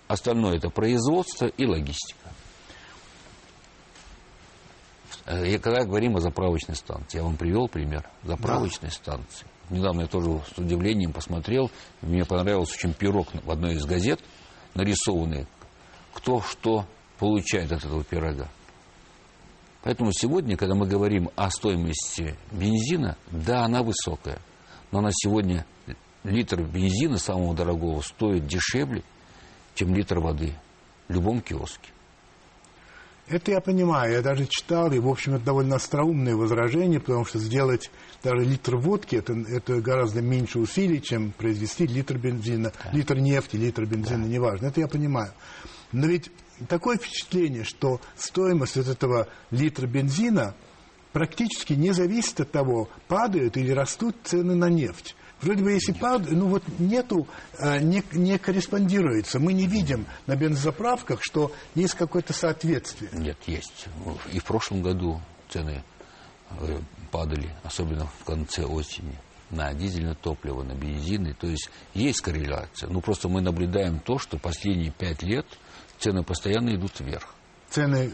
[0.09, 2.30] Остальное это производство и логистика.
[5.26, 8.94] Э, я, когда говорим о заправочной станции, я вам привел пример заправочной да.
[8.94, 9.47] станции.
[9.71, 14.21] Недавно я тоже с удивлением посмотрел, мне понравился очень пирог в одной из газет,
[14.75, 15.47] нарисованный,
[16.12, 16.87] кто что
[17.19, 18.49] получает от этого пирога.
[19.83, 24.41] Поэтому сегодня, когда мы говорим о стоимости бензина, да, она высокая,
[24.91, 25.64] но на сегодня
[26.25, 29.03] литр бензина самого дорогого стоит дешевле,
[29.75, 30.55] чем литр воды
[31.09, 31.91] в любом киоске.
[33.29, 37.41] Это я понимаю, я даже читал, и, в общем, это довольно остроумное возражение, потому что
[37.41, 37.91] сделать
[38.22, 42.91] даже литр водки, это, это гораздо меньше усилий, чем произвести литр бензина, да.
[42.97, 44.29] литр нефти, литр бензина, да.
[44.29, 45.33] неважно, это я понимаю.
[45.91, 46.31] Но ведь
[46.68, 50.55] такое впечатление, что стоимость от этого литра бензина
[51.12, 55.16] практически не зависит от того, падают или растут цены на нефть.
[55.43, 57.26] Вроде бы если падает, ну вот нету,
[57.59, 59.39] э, не, не корреспондируется.
[59.39, 63.11] Мы не видим на бензозаправках, что есть какое-то соответствие.
[63.12, 63.87] Нет, есть.
[64.32, 65.20] И в прошлом году
[65.51, 65.84] цены
[66.61, 66.78] э,
[67.11, 69.18] падали, особенно в конце осени
[69.51, 71.34] на дизельное топливо, на бензины.
[71.34, 72.89] То есть есть корреляция.
[72.89, 75.47] Ну, просто мы наблюдаем то, что последние пять лет
[75.99, 77.34] цены постоянно идут вверх.
[77.70, 78.12] Цены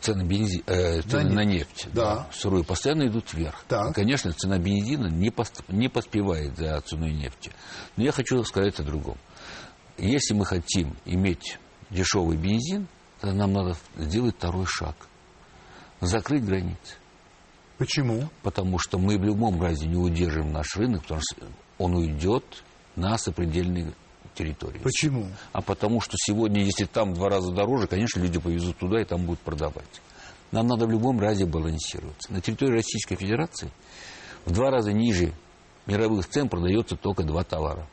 [0.00, 0.62] цены, бензи...
[0.66, 2.16] э, цены на нефть, да.
[2.16, 3.64] Да, сырую, постоянно идут вверх.
[3.68, 3.90] Так.
[3.90, 5.62] И, конечно, цена бензина не, пост...
[5.68, 7.52] не поспевает за ценой нефти.
[7.96, 9.18] Но я хочу сказать о другом.
[9.98, 11.58] Если мы хотим иметь
[11.90, 12.86] дешевый бензин,
[13.20, 14.94] то нам надо сделать второй шаг.
[16.00, 16.96] Закрыть границы.
[17.78, 18.28] Почему?
[18.42, 21.46] Потому что мы в любом разе не удержим наш рынок, потому что
[21.78, 22.44] он уйдет
[22.96, 23.92] на сопредельные
[24.36, 24.78] территории.
[24.78, 25.26] Почему?
[25.52, 29.04] А потому что сегодня, если там в два раза дороже, конечно, люди повезут туда и
[29.04, 30.00] там будут продавать.
[30.52, 32.32] Нам надо в любом разе балансироваться.
[32.32, 33.70] На территории Российской Федерации
[34.44, 35.32] в два раза ниже
[35.86, 37.86] мировых цен продается только два товара.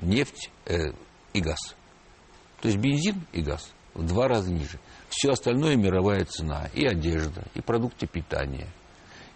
[0.00, 0.92] Нефть э,
[1.32, 1.76] и газ.
[2.60, 4.78] То есть бензин и газ в два раза ниже.
[5.08, 6.68] Все остальное мировая цена.
[6.74, 8.68] И одежда, и продукты питания,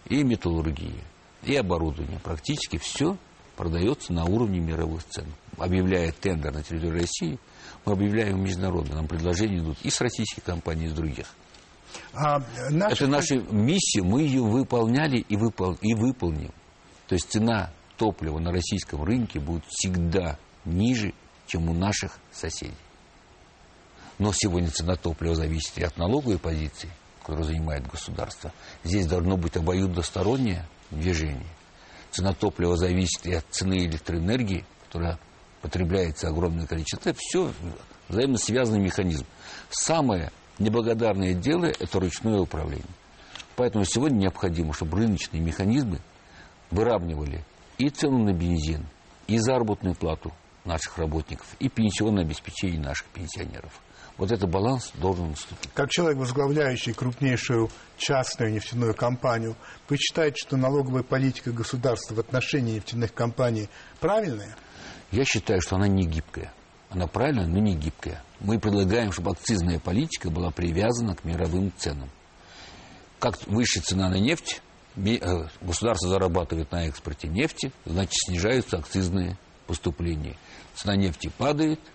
[0.07, 1.03] и металлургия,
[1.43, 2.19] и оборудование.
[2.19, 3.17] Практически все
[3.55, 5.27] продается на уровне мировых цен.
[5.57, 7.39] Объявляя тендер на территории России,
[7.85, 8.95] мы объявляем международные.
[8.95, 11.27] Нам предложения идут и с российских компаний, и с других.
[12.13, 12.95] А наши...
[12.95, 15.77] Это наша миссия, мы ее выполняли и, выпол...
[15.81, 16.51] и выполним.
[17.07, 21.13] То есть цена топлива на российском рынке будет всегда ниже,
[21.47, 22.73] чем у наших соседей.
[24.17, 26.89] Но сегодня цена топлива зависит и от налоговой позиции,
[27.21, 28.51] которую занимает государство.
[28.83, 31.47] Здесь должно быть обоюдостороннее движение.
[32.11, 35.19] Цена топлива зависит и от цены электроэнергии, которая
[35.65, 37.09] потребляется огромное количество.
[37.09, 37.51] Это все
[38.07, 39.25] взаимно связанный механизм.
[39.71, 42.85] Самое неблагодарное дело– это ручное управление.
[43.55, 46.01] Поэтому сегодня необходимо, чтобы рыночные механизмы
[46.69, 47.43] выравнивали
[47.79, 48.85] и цену на бензин,
[49.25, 50.31] и заработную плату
[50.65, 53.81] наших работников, и пенсионное обеспечение наших пенсионеров.
[54.17, 55.71] Вот этот баланс должен наступить.
[55.73, 59.55] Как человек, возглавляющий крупнейшую частную нефтяную компанию,
[59.89, 63.67] вы считаете, что налоговая политика государства в отношении нефтяных компаний
[63.99, 64.55] правильная?
[65.15, 66.53] Я считаю, что она не гибкая.
[66.89, 68.21] Она правильная, но не гибкая.
[68.41, 72.09] Мы предлагаем, чтобы акцизная политика была привязана к мировым ценам.
[73.19, 74.61] Как выше цена на нефть,
[74.97, 79.37] э, государство зарабатывает на экспорте нефти, значит снижаются акцизные
[79.67, 80.35] поступления.
[80.75, 81.79] Цена нефти падает–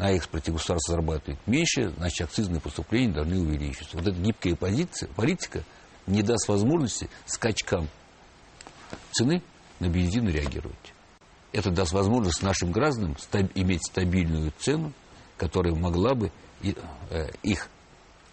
[0.00, 3.98] на экспорте государство зарабатывает меньше, значит, акцизные поступления должны увеличиться.
[3.98, 5.62] Вот эта гибкая позиция, политика
[6.06, 7.86] не даст возможности скачкам
[9.12, 9.42] цены
[9.78, 10.94] на бензин реагировать.
[11.52, 14.92] Это даст возможность нашим гражданам стаб- иметь стабильную цену,
[15.36, 16.30] которая могла бы
[16.62, 16.76] и,
[17.10, 17.68] э, их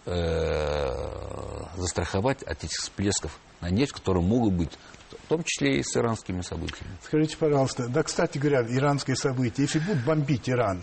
[0.06, 4.70] э, застраховать от этих всплесков на нефть, которые могут быть
[5.10, 6.96] в том числе и с иранскими событиями.
[7.02, 10.82] Скажите, пожалуйста, да, кстати говоря, иранские события, если будут бомбить Иран,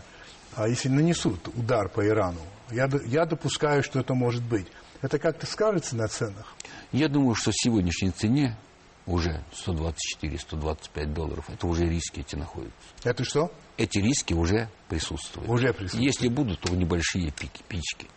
[0.55, 4.67] а если нанесут удар по Ирану, я, я допускаю, что это может быть.
[5.01, 6.55] Это как-то скажется на ценах?
[6.91, 8.57] Я думаю, что в сегодняшней цене
[9.05, 12.75] уже 124-125 долларов, это уже риски эти находятся.
[13.03, 13.51] Это что?
[13.77, 15.49] Эти риски уже присутствуют.
[15.49, 16.05] Уже присутствуют.
[16.05, 18.07] Если будут, то небольшие пики, пички.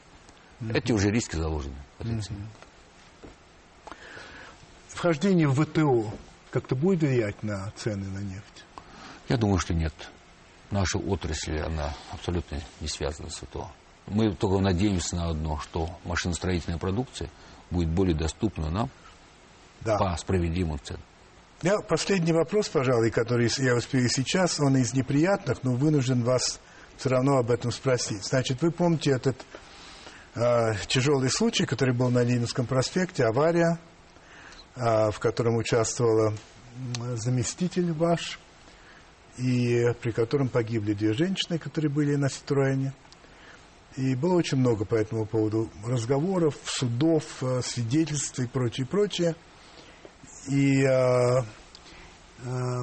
[0.60, 0.76] Mm-hmm.
[0.76, 2.46] Эти уже риски заложены цене.
[4.88, 6.12] Вхождение в ВТО
[6.50, 8.64] как-то будет влиять на цены на нефть?
[9.28, 9.94] Я думаю, что нет
[10.70, 13.70] наша отрасль, она абсолютно не связана с ВТО.
[14.06, 17.30] Мы только надеемся на одно, что машиностроительная продукция
[17.70, 18.90] будет более доступна нам
[19.80, 19.96] да.
[19.96, 21.02] по справедливым ценам.
[21.62, 26.60] Я, последний вопрос, пожалуй, который я успею сейчас, он из неприятных, но вынужден вас
[26.96, 28.24] все равно об этом спросить.
[28.24, 29.36] Значит, вы помните этот
[30.36, 33.80] э, тяжелый случай, который был на Ленинском проспекте, авария,
[34.76, 36.34] э, в котором участвовала
[37.16, 38.38] заместитель ваш,
[39.38, 42.92] и при котором погибли две женщины, которые были на Ситроене.
[43.96, 49.34] И было очень много по этому поводу разговоров, судов, э, свидетельств и прочее, прочее.
[50.48, 51.42] И э,
[52.44, 52.82] э,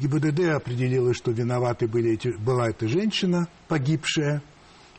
[0.00, 4.42] ГИБДД определила, что виноваты были эти, была эта женщина, погибшая.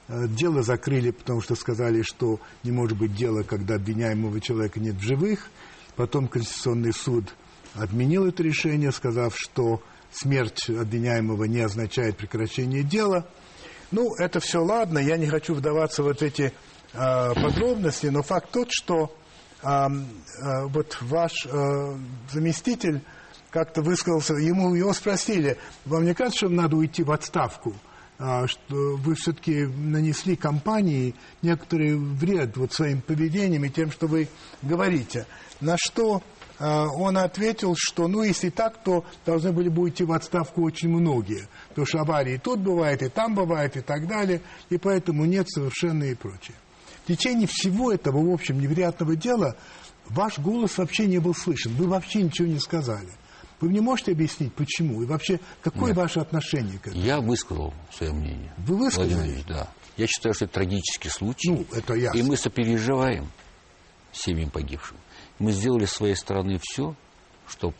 [0.07, 4.95] Э, дело закрыли, потому что сказали, что не может быть дела, когда обвиняемого человека нет
[4.95, 5.49] в живых.
[5.95, 7.33] Потом Конституционный суд
[7.73, 13.27] отменил это решение, сказав, что смерть обвиняемого не означает прекращение дела–
[13.93, 16.51] ну, это все ладно, я не хочу вдаваться в вот эти
[16.93, 19.15] э, подробности, но факт тот, что
[19.63, 21.97] вот ваш э,
[22.31, 23.01] заместитель
[23.49, 27.73] как-то высказался, ему его спросили, вам не кажется, что надо уйти в отставку?
[28.19, 34.29] А, что вы все-таки нанесли компании некоторый вред вот своим поведением и тем, что вы
[34.61, 35.25] говорите.
[35.61, 36.21] На что
[36.59, 40.89] а, он ответил, что ну если так, то должны были бы уйти в отставку очень
[40.89, 41.47] многие.
[41.69, 44.41] Потому что аварии тут бывает, и там бывает, и так далее.
[44.69, 46.55] И поэтому нет совершенно и прочее.
[47.03, 49.55] В течение всего этого, в общем, невероятного дела
[50.07, 51.73] ваш голос вообще не был слышен.
[51.75, 53.09] Вы вообще ничего не сказали.
[53.59, 55.03] Вы мне можете объяснить, почему?
[55.03, 55.97] И вообще, какое Нет.
[55.97, 57.03] ваше отношение к этому?
[57.03, 58.53] Я высказал свое мнение.
[58.57, 59.13] Вы высказали?
[59.13, 59.69] Владимир да.
[59.95, 61.51] Я считаю, что это трагический случай.
[61.51, 62.17] Ну, это ясно.
[62.17, 63.29] И мы сопереживаем
[64.11, 64.97] семьям погибшим.
[65.39, 66.95] Мы сделали с своей стороны все,
[67.47, 67.75] чтобы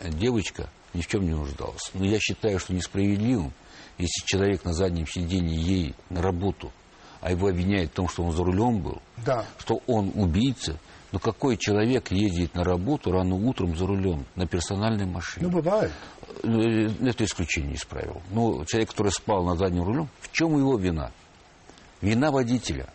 [0.00, 1.90] э, девочка ни в чем не нуждалась.
[1.94, 3.52] Но я считаю, что несправедливым,
[3.98, 6.72] если человек на заднем сиденье ей на работу,
[7.20, 9.44] а его обвиняют в том, что он за рулем был, да.
[9.58, 10.78] что он убийца,
[11.12, 15.46] но какой человек ездит на работу рано утром за рулем на персональной машине?
[15.46, 15.92] Ну, бывает.
[16.42, 18.20] Э, это исключение из правил.
[18.30, 21.12] Но человек, который спал на заднем рулем, в чем его вина?
[22.00, 22.88] Вина водителя.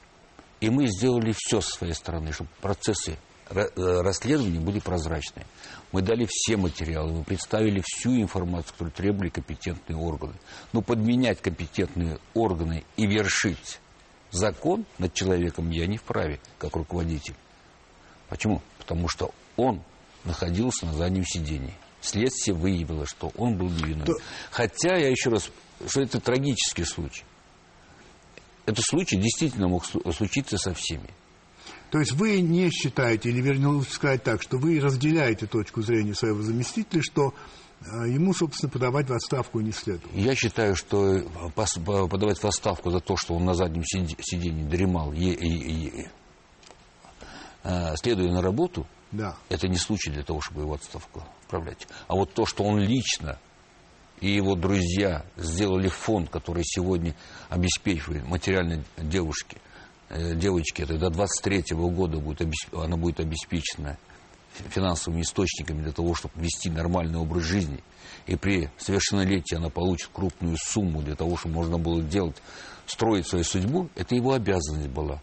[0.59, 3.17] И мы сделали все со своей стороны, чтобы процессы
[3.53, 5.45] Э, расследования были прозрачные.
[5.91, 10.35] Мы дали все материалы, мы представили всю информацию, которую требовали компетентные органы.
[10.71, 13.80] Но подменять компетентные органы и вершить
[14.31, 17.35] закон над человеком я не вправе, как руководитель.
[18.29, 18.61] Почему?
[18.77, 19.81] Потому что он
[20.23, 21.73] находился на заднем сидении.
[22.01, 24.05] Следствие выявило, что он был невиновен.
[24.05, 24.13] То...
[24.49, 25.49] Хотя, я еще раз,
[25.87, 27.23] что это трагический случай.
[28.65, 31.09] Этот случай действительно мог случиться со всеми.
[31.91, 36.15] То есть вы не считаете, или вернее лучше сказать так, что вы разделяете точку зрения
[36.15, 37.33] своего заместителя, что
[37.85, 40.13] ему, собственно, подавать в отставку не следует.
[40.13, 41.21] Я считаю, что
[41.55, 46.07] подавать в отставку за то, что он на заднем сиденье дремал, и,
[47.63, 49.35] э, следуя на работу, да.
[49.49, 51.87] это не случай для того, чтобы его отставку отправлять.
[52.07, 53.39] А вот то, что он лично
[54.19, 57.15] и его друзья сделали фонд, который сегодня
[57.49, 59.57] обеспечивает материально девушке–
[60.13, 63.97] Э, девочки, это до 23 -го года будет, она будет обеспечена
[64.69, 67.83] финансовыми источниками для того, чтобы вести нормальный образ жизни.
[68.27, 72.35] И при совершеннолетии она получит крупную сумму для того, чтобы можно было делать,
[72.85, 75.21] строить свою судьбу, это его обязанность была.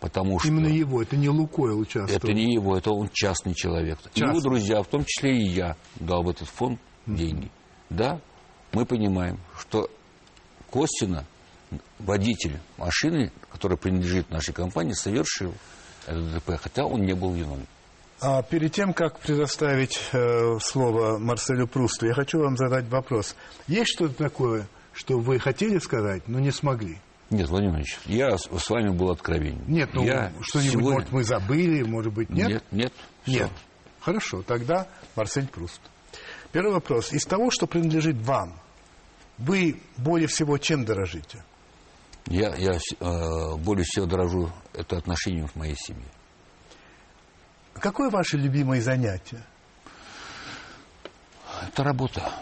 [0.00, 2.16] Потому что Именно его, это не Лукойл участвовал.
[2.16, 3.98] Это не его, это он частный человек.
[4.12, 4.28] Частный.
[4.28, 7.50] Его друзья, в том числе и я, дал в этот фонд деньги.
[7.88, 8.20] Да,
[8.72, 9.88] мы понимаем, что
[10.70, 11.24] Костина
[11.98, 15.54] водитель машины, которая принадлежит нашей компании, совершил
[16.06, 17.66] это ДТП, хотя он не был виновен.
[18.20, 23.36] А перед тем, как предоставить э, слово Марселю Прусту, я хочу вам задать вопрос.
[23.66, 26.98] Есть что-то такое, что вы хотели сказать, но не смогли?
[27.30, 29.64] Нет, Владимир Ильич, я с, вами был откровенен.
[29.66, 30.04] Нет, ну
[30.40, 30.92] что-нибудь, сегодня...
[30.92, 32.48] может, мы забыли, может быть, нет?
[32.48, 32.92] Нет, нет.
[33.26, 33.50] Нет.
[34.00, 34.86] Хорошо, тогда
[35.16, 35.80] Марсель Пруст.
[36.52, 37.12] Первый вопрос.
[37.12, 38.54] Из того, что принадлежит вам,
[39.38, 41.42] вы более всего чем дорожите?
[42.26, 46.06] Я, я э, более всего дорожу это отношением в моей семье.
[47.84, 49.44] Какое ваше любимое занятие?
[51.68, 52.32] Это работа.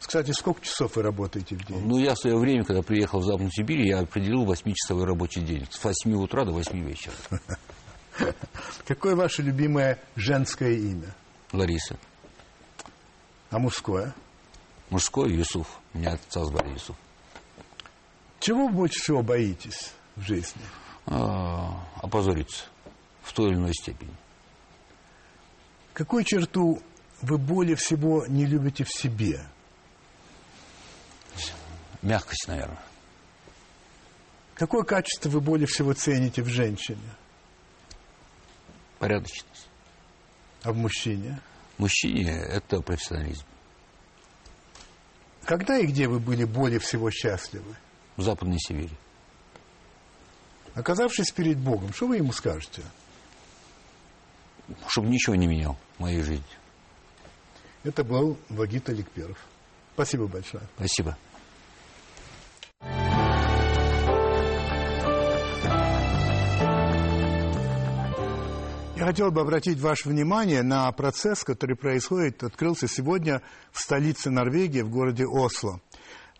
[0.00, 1.78] Кстати, сколько часов вы работаете в день?
[1.86, 5.68] Ну, я в свое время, когда приехал в Западную Сибирь, я определил 8-часовой рабочий день.
[5.70, 7.14] С 8 утра до 8 вечера.
[8.84, 11.14] Какое ваше любимое женское имя?
[11.52, 11.96] Лариса.
[13.50, 14.12] А мужское?
[14.90, 15.68] Мужское Юсуф.
[15.94, 16.96] У меня отца звали Юсуф.
[18.40, 20.62] Чего вы больше всего боитесь в жизни?
[21.06, 22.64] А, опозориться
[23.22, 24.14] в той или иной степени.
[25.92, 26.82] Какую черту
[27.20, 29.44] вы более всего не любите в себе?
[32.02, 32.82] Мягкость, наверное.
[34.54, 36.98] Какое качество вы более всего цените в женщине?
[38.98, 39.68] Порядочность.
[40.62, 41.40] А в мужчине?
[41.78, 43.44] Мужчине это профессионализм.
[45.44, 47.76] Когда и где вы были более всего счастливы?
[48.16, 48.96] В Западной Сибири.
[50.74, 52.82] Оказавшись перед Богом, что вы ему скажете?
[54.88, 56.44] Чтобы ничего не менял в моей жизни.
[57.84, 59.38] Это был Вагит Аликперов.
[59.94, 60.62] Спасибо большое.
[60.76, 61.16] Спасибо.
[69.02, 73.42] Я хотел бы обратить ваше внимание на процесс, который происходит, открылся сегодня
[73.72, 75.80] в столице Норвегии, в городе Осло.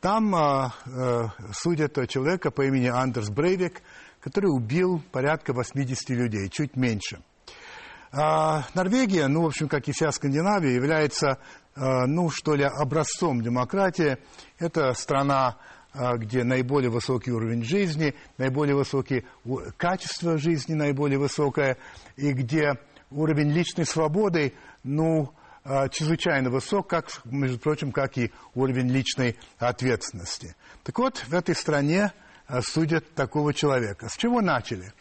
[0.00, 3.82] Там а, а, судят человека по имени Андерс Брейвик,
[4.20, 7.20] который убил порядка 80 людей, чуть меньше.
[8.14, 11.38] А, Норвегия, ну, в общем, как и вся Скандинавия, является,
[11.74, 14.18] а, ну, что ли, образцом демократии.
[14.58, 15.56] Это страна
[15.94, 19.24] а, где наиболее высокий уровень жизни, наиболее высокие
[19.78, 21.78] качество жизни, наиболее высокое,
[22.16, 22.74] и где
[23.10, 24.52] уровень личной свободы,
[24.84, 25.32] ну,
[25.64, 30.56] чрезвычайно высок, как, между прочим, как и уровень личной ответственности.
[30.82, 32.12] Так вот, в этой стране
[32.60, 34.08] судят такого человека.
[34.08, 34.92] С чего начали?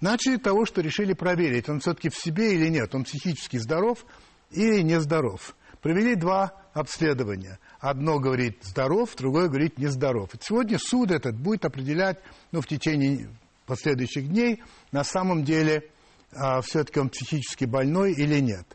[0.00, 4.04] Начали с того, что решили проверить, он все-таки в себе или нет, он психически здоров
[4.50, 5.56] или нездоров.
[5.82, 7.58] Провели два обследования.
[7.80, 10.34] Одно говорит здоров, другое говорит нездоров.
[10.34, 12.18] И сегодня суд этот будет определять
[12.52, 13.30] ну, в течение
[13.66, 15.90] последующих дней, на самом деле
[16.32, 18.66] а, все-таки он психически больной или нет.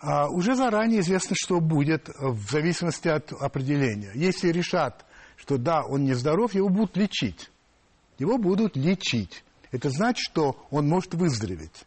[0.00, 4.12] А, уже заранее известно, что будет в зависимости от определения.
[4.14, 5.04] Если решат,
[5.38, 7.50] что да, он нездоров, его будут лечить.
[8.18, 9.44] Его будут лечить.
[9.70, 11.84] Это значит, что он может выздороветь.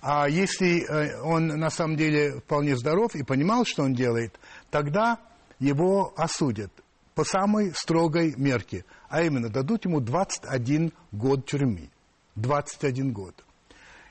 [0.00, 4.38] А если э, он на самом деле вполне здоров и понимал, что он делает,
[4.70, 5.18] тогда
[5.58, 6.70] его осудят
[7.14, 11.90] по самой строгой мерке, а именно дадут ему 21 год тюрьмы.
[12.36, 13.34] 21 год.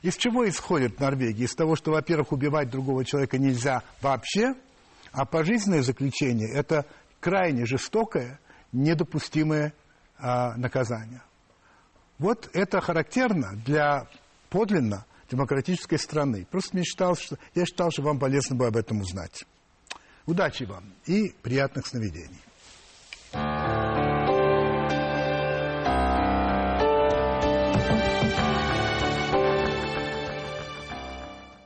[0.02, 1.44] Из чего исходит Норвегия?
[1.44, 4.54] Из того, что, во-первых, убивать другого человека нельзя вообще,
[5.12, 6.84] а пожизненное заключение– это
[7.26, 8.38] крайне жестокое,
[8.70, 9.74] недопустимое
[10.16, 11.22] а, наказание.
[12.18, 14.06] Вот это характерно для
[14.48, 16.46] подлинно демократической страны.
[16.48, 19.44] Просто мне считал, что, я считал, что вам полезно бы об этом узнать.
[20.24, 22.45] Удачи вам и приятных сновидений.